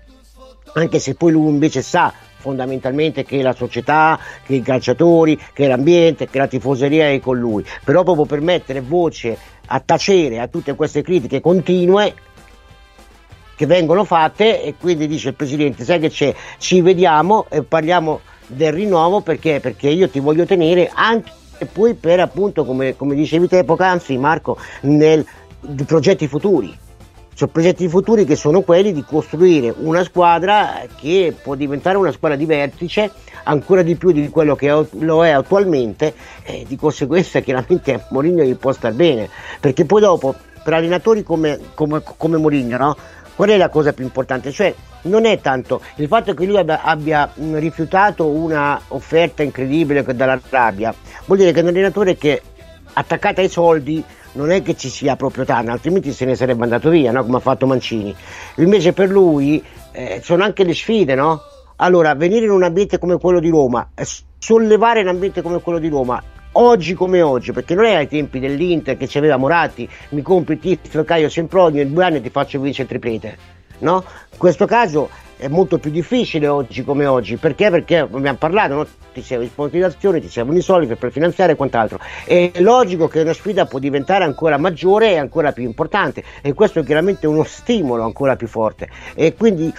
[0.74, 6.28] anche se poi lui invece sa fondamentalmente che la società, che i calciatori, che l'ambiente,
[6.28, 10.74] che la tifoseria è con lui, però proprio per mettere voce a tacere a tutte
[10.74, 12.14] queste critiche continue
[13.54, 18.20] che vengono fatte e quindi dice il presidente sai che c'è, ci vediamo e parliamo
[18.48, 19.60] del rinnovo perché?
[19.60, 21.30] Perché io ti voglio tenere anche
[21.72, 25.26] poi per appunto come, come dicevi te poc'anzi Marco nel
[25.86, 26.76] progetti futuri
[27.38, 32.36] cioè progetti futuri che sono quelli di costruire una squadra che può diventare una squadra
[32.36, 33.12] di vertice
[33.44, 38.56] ancora di più di quello che lo è attualmente e di conseguenza chiaramente Mourinho gli
[38.56, 39.28] può star bene
[39.60, 40.34] perché poi dopo
[40.64, 42.96] per allenatori come, come, come Mourinho no?
[43.38, 44.50] Qual è la cosa più importante?
[44.50, 50.92] Cioè non è tanto il fatto che lui abbia, abbia rifiutato una offerta incredibile dall'Arabia,
[51.24, 52.42] vuol dire che è un allenatore che
[52.94, 56.90] attaccato ai soldi non è che ci sia proprio tanto, altrimenti se ne sarebbe andato
[56.90, 57.24] via, no?
[57.24, 58.12] come ha fatto Mancini.
[58.56, 61.40] Invece per lui eh, sono anche le sfide, no?
[61.76, 64.04] Allora, venire in un ambiente come quello di Roma, eh,
[64.36, 66.20] sollevare un ambiente come quello di Roma,
[66.52, 70.58] oggi come oggi, perché non è ai tempi dell'Inter che ci aveva Moratti, mi compri
[70.58, 74.04] titolo Caio Sempronio, in due anni ti faccio vincere il triplete no?
[74.32, 77.70] In questo caso è molto più difficile oggi come oggi, perché?
[77.70, 78.86] Perché abbiamo parlato, no?
[79.12, 81.98] ti serve sponsorizzazione, ti servono i soldi per finanziare e quant'altro.
[82.24, 86.80] È logico che una sfida può diventare ancora maggiore e ancora più importante e questo
[86.80, 88.88] è chiaramente uno stimolo ancora più forte.
[89.14, 89.72] E quindi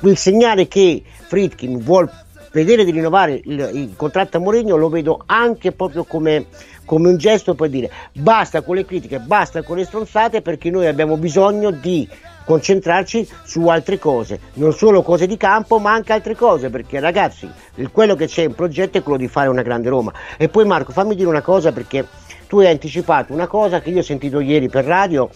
[0.00, 2.10] il segnale che Fritkin vuole
[2.52, 6.46] vedere di rinnovare il, il contratto a Mourinho lo vedo anche proprio come,
[6.84, 10.86] come un gesto per dire basta con le critiche, basta con le stronzate perché noi
[10.86, 12.08] abbiamo bisogno di
[12.44, 17.48] concentrarci su altre cose, non solo cose di campo ma anche altre cose perché ragazzi
[17.92, 20.12] quello che c'è in progetto è quello di fare una grande Roma.
[20.36, 22.06] E poi Marco fammi dire una cosa perché
[22.46, 25.30] tu hai anticipato una cosa che io ho sentito ieri per radio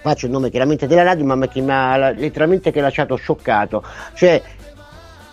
[0.00, 3.84] faccio il nome chiaramente della radio ma che mi ha letteralmente lasciato scioccato.
[4.14, 4.42] Cioè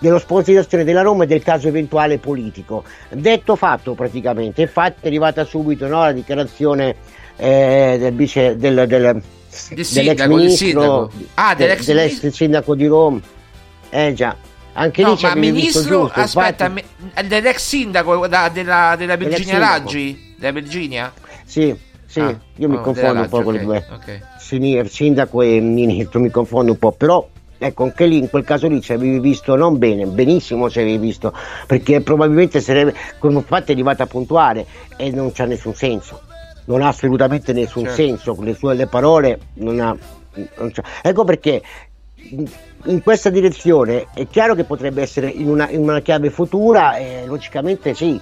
[0.04, 2.84] dello sponsorizzazione della Roma e del caso eventuale politico.
[3.10, 6.96] Detto fatto praticamente, infatti è arrivata subito no, la dichiarazione
[7.38, 9.24] eh, del vice del, del,
[9.70, 12.32] del sindaco, ministro, ah, dell'ex, dell'ex ministro.
[12.32, 13.22] sindaco di Roma.
[13.90, 14.36] Eh già.
[14.74, 19.58] Anche no, lì c'è ma ministro, giusto, aspetta, infatti, dell'ex sindaco da, della, della Virginia
[19.58, 20.36] Raggi?
[20.38, 21.14] Della Virginia?
[21.46, 21.74] Sì,
[22.06, 23.88] sì, ah, io mi oh, confondo un po' con okay, le due.
[23.94, 24.88] Okay.
[24.90, 27.26] Sindaco e ministro mi confondo un po', però
[27.64, 30.98] ecco anche lì in quel caso lì ci avevi visto non bene, benissimo ci avevi
[30.98, 31.34] visto,
[31.66, 34.66] perché probabilmente sarebbe, come è arrivata puntuale
[34.98, 36.22] e non c'ha nessun senso,
[36.66, 38.02] non ha assolutamente nessun certo.
[38.02, 39.96] senso, le sue le parole non ha,
[40.58, 41.62] non ecco perché
[42.86, 47.24] in questa direzione è chiaro che potrebbe essere in una, in una chiave futura e
[47.26, 48.20] logicamente sì,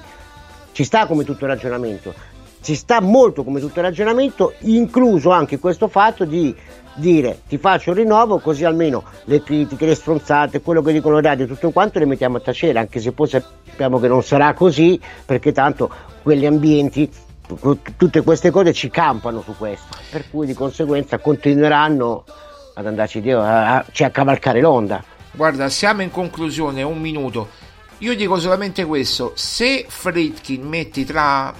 [0.72, 2.14] ci sta come tutto il ragionamento,
[2.62, 6.56] ci sta molto come tutto il ragionamento, incluso anche questo fatto di
[6.96, 11.22] dire ti faccio il rinnovo così almeno le critiche, le stronzate, quello che dicono i
[11.22, 15.00] radio, tutto quanto le mettiamo a tacere, anche se poi sappiamo che non sarà così,
[15.26, 15.89] perché tanto
[16.22, 17.10] quegli ambienti,
[17.98, 22.24] tutte queste cose ci campano su questo, per cui di conseguenza continueranno
[22.76, 25.04] ad andarci Dio, a, a, cioè a cavalcare l'onda.
[25.32, 27.50] Guarda, siamo in conclusione, un minuto.
[28.00, 31.54] Io dico solamente questo, se Fritkin metti tra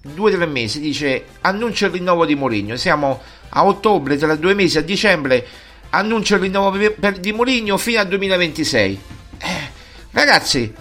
[0.00, 3.20] due o tre mesi, dice annuncia il rinnovo di Mourinho, siamo
[3.54, 5.46] a ottobre, tra due mesi a dicembre,
[5.90, 6.76] annuncia il rinnovo
[7.18, 9.00] di Mourinho fino al 2026.
[9.38, 9.70] Eh,
[10.12, 10.72] ragazzi,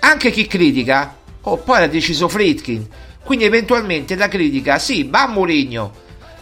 [0.00, 2.86] anche chi critica, oh, poi ha deciso Fritkin,
[3.22, 5.92] quindi eventualmente la critica, sì, va a Mourinho,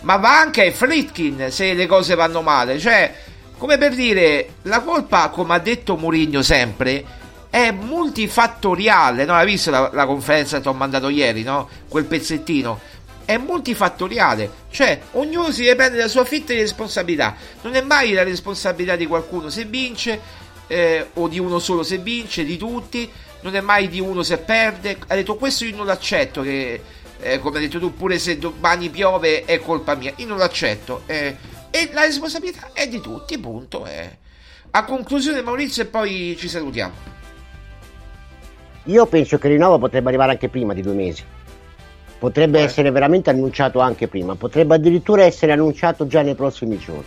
[0.02, 3.12] ma va anche a Fritkin se le cose vanno male, cioè,
[3.58, 7.04] come per dire, la colpa, come ha detto Mourinho sempre,
[7.50, 9.34] è multifattoriale, no?
[9.34, 11.68] Hai visto la, la conferenza che ho mandato ieri, no?
[11.88, 12.78] Quel pezzettino
[13.26, 18.22] è multifattoriale, cioè ognuno si prende la sua fitta di responsabilità, non è mai la
[18.22, 20.18] responsabilità di qualcuno se vince
[20.68, 23.10] eh, o di uno solo se vince, di tutti,
[23.40, 26.80] non è mai di uno se perde, ha detto questo io non l'accetto, che
[27.18, 31.02] eh, come hai detto tu pure se domani piove è colpa mia, io non l'accetto
[31.06, 31.36] eh,
[31.70, 33.86] e la responsabilità è di tutti, punto.
[33.86, 34.18] Eh.
[34.70, 37.14] A conclusione Maurizio e poi ci salutiamo.
[38.84, 41.24] Io penso che il rinnovo potrebbe arrivare anche prima di due mesi
[42.18, 42.62] potrebbe eh.
[42.62, 47.04] essere veramente annunciato anche prima, potrebbe addirittura essere annunciato già nei prossimi giorni,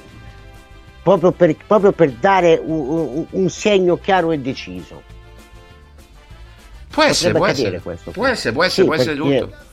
[1.04, 5.02] proprio per, proprio per dare un, un, segno chiaro e deciso.
[6.90, 7.80] Può essere, può essere.
[7.80, 9.68] Questo, può essere, può essere, sì, può essere tutto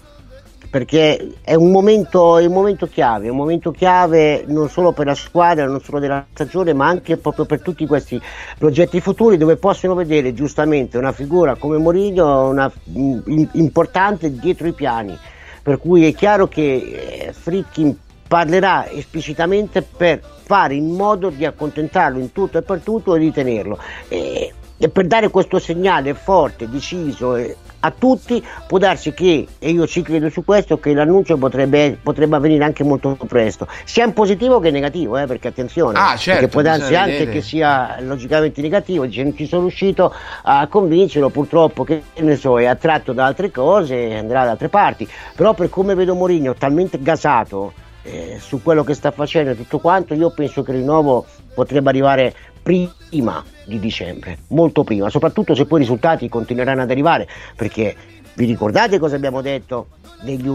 [0.76, 5.14] perché è un, momento, è un momento chiave, un momento chiave non solo per la
[5.14, 8.20] squadra, non solo della stagione, ma anche proprio per tutti questi
[8.58, 12.52] progetti futuri dove possono vedere giustamente una figura come Mourinho
[12.92, 15.16] in, importante dietro i piani.
[15.62, 17.96] Per cui è chiaro che eh, Frickin
[18.28, 23.32] parlerà esplicitamente per fare in modo di accontentarlo in tutto e per tutto e di
[23.32, 23.78] tenerlo.
[24.08, 27.56] E, e per dare questo segnale forte, deciso e
[27.86, 32.36] a tutti, può darsi che, e io ci credo su questo, che l'annuncio potrebbe, potrebbe
[32.36, 36.40] avvenire anche molto presto, sia in positivo che in negativo, eh, perché attenzione, ah, certo,
[36.40, 37.30] perché può darsi anche vedere.
[37.30, 40.12] che sia logicamente negativo, dice non ci sono riuscito
[40.42, 44.68] a convincerlo, purtroppo che ne so, è attratto da altre cose e andrà da altre
[44.68, 49.56] parti, però per come vedo Mourinho talmente gasato eh, su quello che sta facendo e
[49.56, 55.54] tutto quanto, io penso che il rinnovo potrebbe arrivare prima di dicembre, molto prima, soprattutto
[55.54, 57.94] se poi i risultati continueranno ad arrivare, perché
[58.34, 59.88] vi ricordate cosa abbiamo detto
[60.22, 60.48] negli,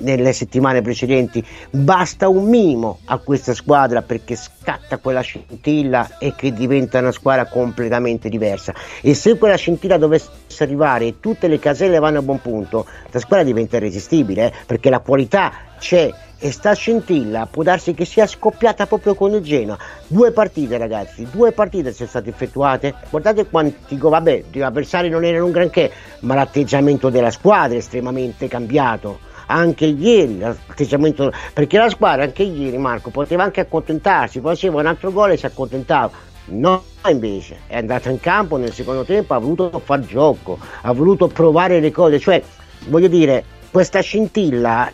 [0.00, 1.44] nelle settimane precedenti?
[1.70, 7.46] Basta un minimo a questa squadra perché scatta quella scintilla e che diventa una squadra
[7.46, 8.74] completamente diversa.
[9.00, 10.30] E se quella scintilla dovesse
[10.60, 14.52] arrivare e tutte le caselle vanno a buon punto, la squadra diventa irresistibile eh?
[14.64, 16.10] perché la qualità c'è
[16.42, 19.78] e sta scintilla può darsi che sia scoppiata proprio con il Genoa.
[20.08, 22.94] Due partite ragazzi, due partite sono state effettuate.
[23.08, 27.78] Guardate quanti gol, vabbè, gli avversari non erano un granché, ma l'atteggiamento della squadra è
[27.78, 29.20] estremamente cambiato.
[29.46, 35.12] Anche ieri l'atteggiamento, perché la squadra anche ieri Marco poteva anche accontentarsi, faceva un altro
[35.12, 36.10] gol e si accontentava.
[36.46, 41.28] No, invece è andato in campo nel secondo tempo, ha voluto far gioco, ha voluto
[41.28, 42.42] provare le cose, cioè
[42.88, 44.92] voglio dire, questa scintilla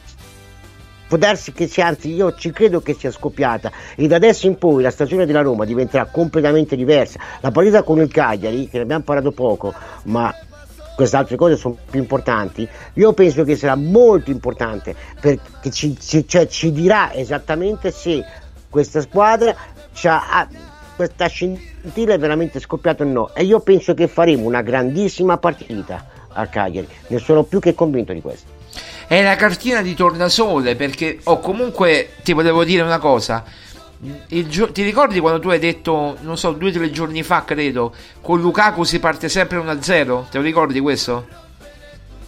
[1.08, 4.58] può darsi che sia, anzi io ci credo che sia scoppiata e da adesso in
[4.58, 7.18] poi la stagione della Roma diventerà completamente diversa.
[7.40, 10.32] La partita con il Cagliari, che ne abbiamo parlato poco, ma
[10.94, 16.26] queste altre cose sono più importanti, io penso che sarà molto importante perché ci, ci,
[16.26, 18.22] cioè, ci dirà esattamente se
[18.68, 19.56] questa squadra
[20.02, 20.48] ha
[20.96, 26.04] questa scintilla è veramente scoppiata o no e io penso che faremo una grandissima partita
[26.32, 28.57] a Cagliari, ne sono più che convinto di questo.
[29.06, 33.44] È la cartina di tornasole perché o oh, comunque ti volevo dire una cosa.
[34.28, 37.92] Gio- ti ricordi quando tu hai detto, non so, due o tre giorni fa, credo,
[38.20, 40.28] con Lukaku si parte sempre 1-0?
[40.28, 41.26] Te lo ricordi questo?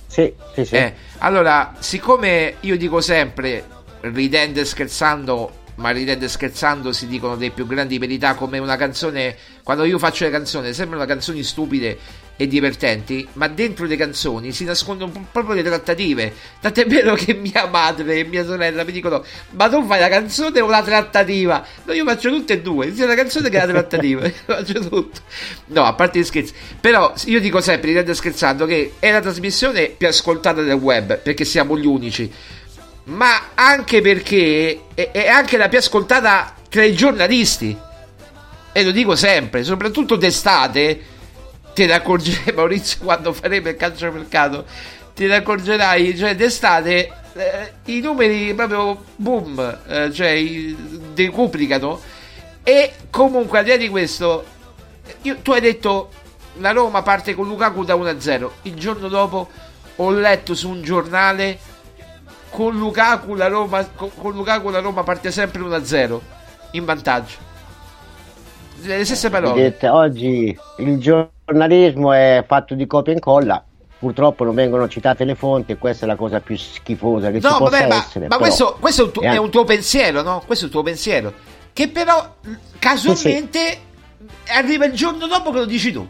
[0.07, 0.75] Sì, sì, sì.
[0.75, 3.65] Eh, allora, siccome io dico sempre,
[4.01, 8.77] ridendo e scherzando, ma ridendo e scherzando si dicono delle più grandi verità come una
[8.77, 11.99] canzone, quando io faccio le canzoni, sembrano canzoni stupide
[12.41, 16.33] e divertenti, ma dentro le canzoni si nascondono proprio le trattative.
[16.59, 20.59] Tant'è vero che mia madre e mia sorella mi dicono: Ma tu fai la canzone
[20.61, 21.63] o la trattativa?
[21.85, 24.27] No, io faccio tutte e due, sia la canzone che la trattativa.
[24.47, 25.21] faccio tutto.
[25.67, 26.55] No, a parte gli scherzi.
[26.81, 31.45] Però io dico sempre, ridendo scherzando, che è la trasmissione più ascoltata del web, perché
[31.45, 32.33] siamo gli unici.
[33.05, 37.77] Ma anche perché è anche la più ascoltata tra i giornalisti.
[38.73, 41.19] E lo dico sempre, soprattutto d'estate
[41.81, 44.67] te ne accorgerai Maurizio quando faremo il calciomercato
[45.15, 50.39] te ne accorgerai cioè d'estate eh, i numeri proprio boom eh, cioè
[51.15, 51.99] decuplicano
[52.63, 54.45] e comunque al di là di questo
[55.23, 56.11] io, tu hai detto
[56.59, 59.49] la Roma parte con Lukaku da 1-0 il giorno dopo
[59.97, 61.59] ho letto su un giornale
[62.51, 66.21] con Lukaku la Roma, con, con Lukaku la Roma parte sempre 1-0
[66.73, 67.49] in vantaggio
[68.83, 73.65] le stesse parole oggi il giornalismo è fatto di copia e incolla.
[73.99, 77.51] Purtroppo non vengono citate le fonti e questa è la cosa più schifosa che no,
[77.51, 78.29] ci possa vabbè, ma, essere.
[78.29, 80.43] Ma questo, questo, è, un tuo, è, un tuo, pensiero, no?
[80.47, 81.35] Questo è il tuo pensiero.
[81.71, 82.37] Che però
[82.79, 83.79] casualmente sì,
[84.45, 84.53] sì.
[84.53, 86.09] arriva il giorno dopo che lo dici tu.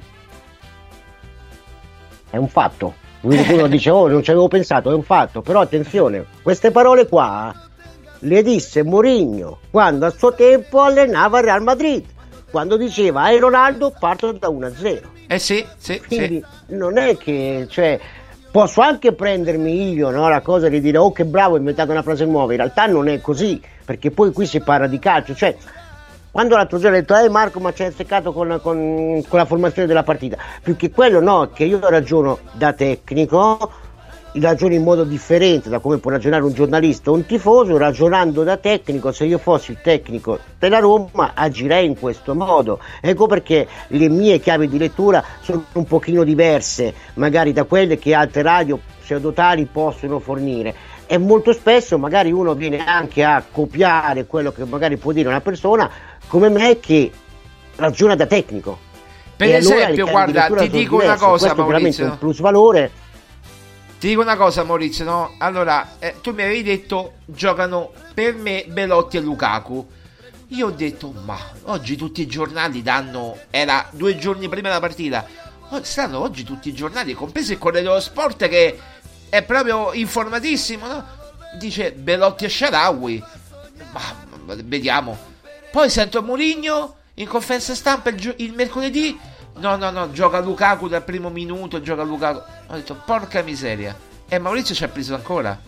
[2.31, 2.95] È un fatto.
[3.21, 5.43] Qualcuno dice, oh, non ci avevo pensato, è un fatto.
[5.43, 7.53] Però attenzione, queste parole qua
[8.21, 12.05] le disse Mourinho quando a suo tempo allenava il Real Madrid.
[12.51, 16.03] Quando diceva, ai Ronaldo parto da 1-0 eh sì, sì.
[16.05, 16.75] Quindi sì.
[16.75, 18.01] non è che, cioè,
[18.51, 22.03] posso anche prendermi io no, la cosa di dire oh che bravo ho inventato una
[22.03, 25.57] frase nuova, in realtà non è così, perché poi qui si parla di calcio, cioè
[26.33, 29.45] quando l'altro giorno ho detto eh Marco ma ci hai azzeccato con, con, con, la
[29.45, 33.71] formazione della partita, più che quello no, che io ragiono da tecnico
[34.35, 38.57] ragioni in modo differente da come può ragionare un giornalista o un tifoso, ragionando da
[38.57, 42.79] tecnico, se io fossi il tecnico della Roma agirei in questo modo.
[43.01, 48.15] Ecco perché le mie chiavi di lettura sono un pochino diverse, magari da quelle che
[48.15, 50.75] altre radio pseudotali possono fornire.
[51.07, 55.41] E molto spesso magari uno viene anche a copiare quello che magari può dire una
[55.41, 55.91] persona
[56.29, 57.11] come me che
[57.77, 58.79] ragiona da tecnico.
[59.35, 61.07] Per e esempio, allora guarda, ti dico diverse.
[61.07, 62.05] una cosa, Questo Maurizio.
[62.07, 62.91] è un plus valore
[64.01, 65.35] ti dico una cosa, Maurizio, no?
[65.37, 69.87] Allora, eh, tu mi avevi detto giocano per me Belotti e Lukaku.
[70.49, 73.37] Io ho detto, ma oggi tutti i giornali danno.
[73.51, 75.27] Era due giorni prima della partita.
[75.69, 78.79] Oh, stanno oggi tutti i giornali, compreso il Corriere dello Sport, che
[79.29, 81.07] è proprio informatissimo, no?
[81.59, 83.23] Dice Belotti e Sharawi.
[83.93, 85.15] Ma vediamo.
[85.71, 89.19] Poi sento Mourinho in conferenza stampa il, il mercoledì
[89.57, 92.43] No, no, no, gioca Lukaku dal primo minuto, gioca Lukaku.
[92.69, 93.95] Ho detto, porca miseria.
[94.29, 95.59] E Maurizio ci ha preso ancora.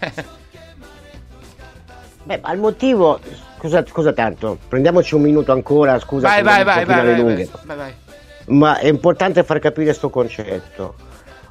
[2.24, 3.18] Beh, ma il motivo,
[3.58, 6.28] scusa, scusa tanto, prendiamoci un minuto ancora, scusa.
[6.28, 7.94] Vai, vai, vai, vai, vai, vai, vai,
[8.46, 10.94] Ma è importante far capire questo concetto.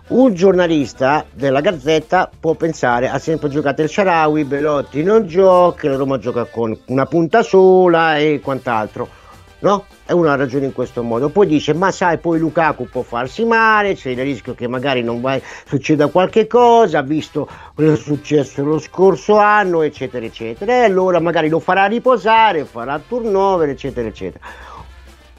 [0.07, 5.95] Un giornalista della Gazzetta può pensare ha sempre giocato il Sharawi, Belotti non gioca, la
[5.95, 9.19] Roma gioca con una punta sola e quant'altro
[9.61, 9.85] no?
[10.07, 11.29] Uno ha ragione in questo modo.
[11.29, 15.21] Poi dice: Ma sai, poi Lukaku può farsi male, c'è il rischio che magari non
[15.21, 20.73] vai, succeda qualche cosa, visto quello che è successo lo scorso anno, eccetera, eccetera.
[20.73, 24.45] E allora magari lo farà riposare, farà turnover, eccetera, eccetera.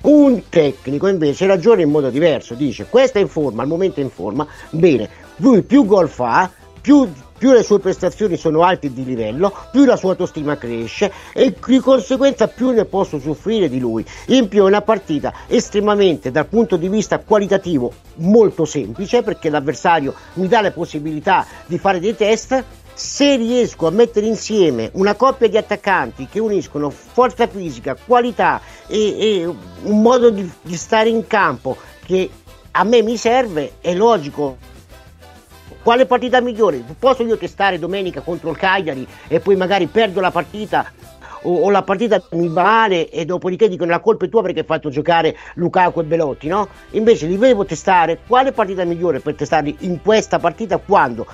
[0.03, 4.03] Un tecnico invece ragiona in modo diverso, dice: Questa è in forma, al momento è
[4.03, 6.51] in forma, bene, lui più gol fa,
[6.81, 7.09] più
[7.43, 11.81] più le sue prestazioni sono alte di livello, più la sua autostima cresce e di
[11.81, 14.07] conseguenza più ne posso soffrire di lui.
[14.27, 20.15] In più è una partita estremamente dal punto di vista qualitativo molto semplice perché l'avversario
[20.35, 22.63] mi dà la possibilità di fare dei test
[22.95, 29.17] se riesco a mettere insieme una coppia di attaccanti che uniscono forza fisica, qualità e,
[29.19, 32.31] e un modo di, di, stare in campo che
[32.71, 34.71] a me mi serve, è logico
[35.83, 36.83] quale partita migliore?
[36.99, 40.91] Posso io testare domenica contro il Cagliari e poi magari perdo la partita
[41.43, 44.67] o, o, la partita mi vale e dopodiché dicono la colpa è tua perché hai
[44.67, 46.69] fatto giocare Lukaku e Belotti, no?
[46.91, 51.27] Invece li devo testare, quale partita migliore per testarli in questa partita quando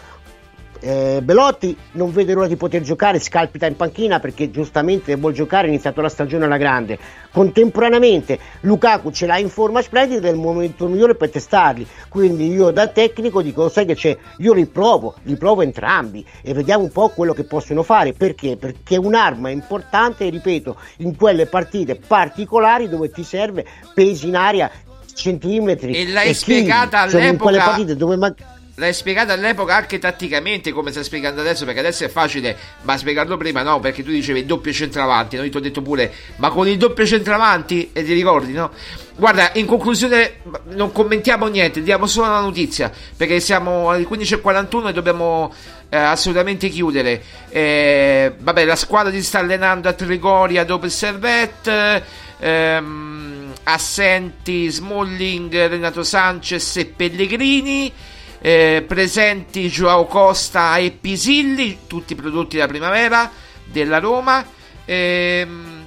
[0.81, 5.67] eh, Belotti non vede l'ora di poter giocare, scalpita in panchina perché giustamente vuol giocare,
[5.67, 6.99] ha iniziato la stagione alla grande.
[7.33, 11.87] Contemporaneamente Lukaku ce l'ha in forma splendida, è il momento migliore per testarli.
[12.09, 16.53] Quindi io da tecnico dico, sai che c'è, io li provo, li provo entrambi e
[16.53, 18.13] vediamo un po' quello che possono fare.
[18.13, 18.57] Perché?
[18.57, 24.71] Perché è un'arma importante, ripeto, in quelle partite particolari dove ti serve pesi in aria
[25.15, 29.75] centimetri e l'hai e spiegata chili, cioè in quelle partite dove magari l'hai spiegato all'epoca
[29.75, 34.05] anche tatticamente come stai spiegando adesso perché adesso è facile ma spiegarlo prima no perché
[34.05, 35.43] tu dicevi doppio centravanti no?
[35.43, 38.71] io ti ho detto pure ma con il doppio centravanti e ti ricordi no?
[39.17, 40.37] guarda in conclusione
[40.71, 45.53] non commentiamo niente diamo solo la notizia perché siamo alle 15.41 e dobbiamo
[45.89, 52.05] eh, assolutamente chiudere eh, vabbè la squadra si sta allenando a Trigoria dopo il Servette
[52.39, 57.93] ehm, assenti Smalling Renato Sanchez e Pellegrini
[58.41, 63.31] eh, presenti Joao Costa e Pisilli, tutti prodotti da primavera
[63.65, 64.45] della Roma.
[64.85, 65.87] Ehm,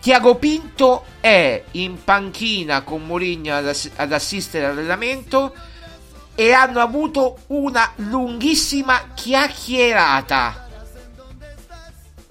[0.00, 5.54] Tiago Pinto è in panchina con Mourinho ad, ass- ad assistere all'allenamento
[6.34, 10.68] e hanno avuto una lunghissima chiacchierata.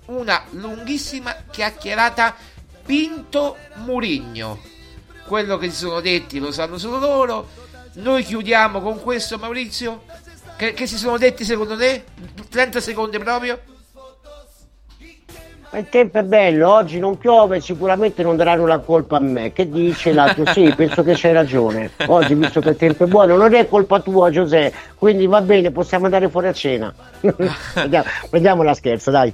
[0.06, 2.36] Una lunghissima chiacchierata
[2.84, 3.56] Pinto
[3.86, 4.60] Murigno.
[5.28, 7.59] Quello che si sono detti lo sanno solo loro
[7.94, 10.04] noi chiudiamo con questo, Maurizio.
[10.56, 12.04] Che, che si sono detti secondo te?
[12.50, 13.60] 30 secondi proprio.
[15.72, 19.54] Ma il tempo è bello, oggi non piove, sicuramente non daranno la colpa a me.
[19.54, 20.52] Che dice l'altro?
[20.52, 21.92] Sì, penso che c'hai ragione.
[22.08, 24.76] Oggi, visto che il tempo è buono, non è colpa tua, Giuseppe.
[24.96, 26.92] Quindi va bene, possiamo andare fuori a cena.
[27.76, 29.32] vediamo, vediamo la scherza, dai.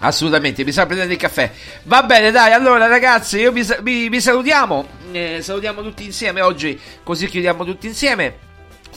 [0.00, 1.50] Assolutamente, sa prendere il caffè.
[1.82, 4.97] Va bene, dai, allora ragazzi, io vi, vi, vi salutiamo.
[5.12, 8.46] Eh, salutiamo tutti insieme oggi, così chiudiamo tutti insieme.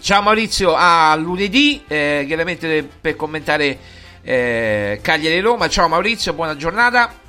[0.01, 3.77] Ciao Maurizio, a lunedì, eh, chiaramente per commentare
[4.21, 5.69] eh, Cagliari Roma.
[5.69, 7.20] Ciao Maurizio, buona giornata.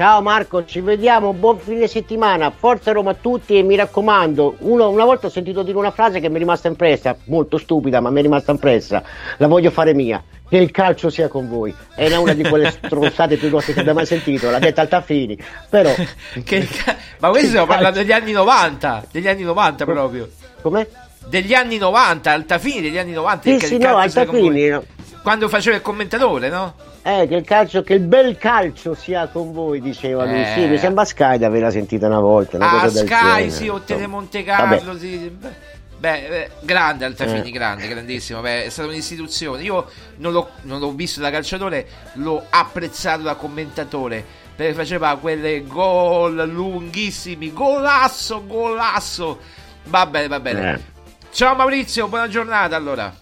[0.00, 4.88] Ciao Marco, ci vediamo, buon fine settimana, forza Roma a tutti e mi raccomando, uno,
[4.88, 8.08] una volta ho sentito dire una frase che mi è rimasta impressa, molto stupida ma
[8.08, 9.02] mi è rimasta impressa,
[9.36, 13.36] la voglio fare mia, che il calcio sia con voi, è una di quelle stronzate
[13.36, 15.92] più grosse che abbia mai sentito, l'ha detta Altafini, però...
[16.44, 20.30] ca- ma questo stiamo parlando degli anni 90, degli anni 90 proprio.
[20.62, 20.88] Com'è?
[21.26, 23.42] Degli anni 90, Altafini degli anni 90.
[23.42, 24.78] Sì, sì, no, Altafini...
[25.22, 26.88] Quando faceva il commentatore, no?
[27.02, 30.42] Eh, che il calcio, che il bel calcio sia con voi, diceva lui.
[30.42, 30.52] Eh.
[30.54, 32.56] Sì, mi sembra Sky di averla sentita una volta.
[32.56, 35.36] Una ah, cosa Sky, genere, sì, o Tele Monte Carlo, sì.
[36.00, 37.52] Beh, eh, grande Altafini, eh.
[37.52, 38.40] grande, grandissimo.
[38.40, 39.62] Beh, è stata un'istituzione.
[39.62, 39.86] Io
[40.16, 44.24] non l'ho, non l'ho, visto da calciatore, l'ho apprezzato da commentatore.
[44.56, 49.38] Perché faceva quelle gol lunghissimi, golasso, golasso.
[49.84, 50.72] Va bene, va bene.
[50.72, 50.80] Eh.
[51.32, 53.19] Ciao Maurizio, buona giornata allora.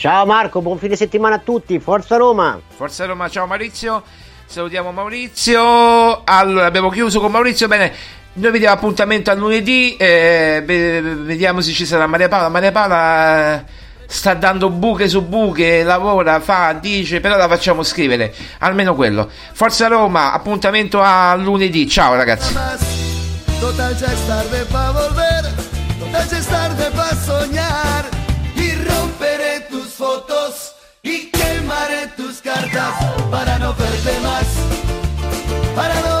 [0.00, 2.60] Ciao Marco, buon fine settimana a tutti, Forza Roma!
[2.68, 4.04] Forza Roma, ciao Maurizio,
[4.46, 6.22] salutiamo Maurizio.
[6.22, 7.92] Allora, abbiamo chiuso con Maurizio, bene,
[8.34, 12.48] noi vediamo appuntamento a lunedì, eh, vediamo se ci sarà Maria Paola.
[12.48, 13.64] Maria Paola eh,
[14.06, 19.28] sta dando buche su buche, lavora, fa, dice, però la facciamo scrivere, almeno quello.
[19.52, 22.54] Forza Roma, appuntamento a lunedì, ciao ragazzi.
[23.58, 25.52] Total ya es tarde pa volver,
[25.98, 28.17] total ya es tarde pa soñar.
[32.54, 32.94] Cartas
[33.30, 34.46] para no verte más,
[35.76, 36.17] para no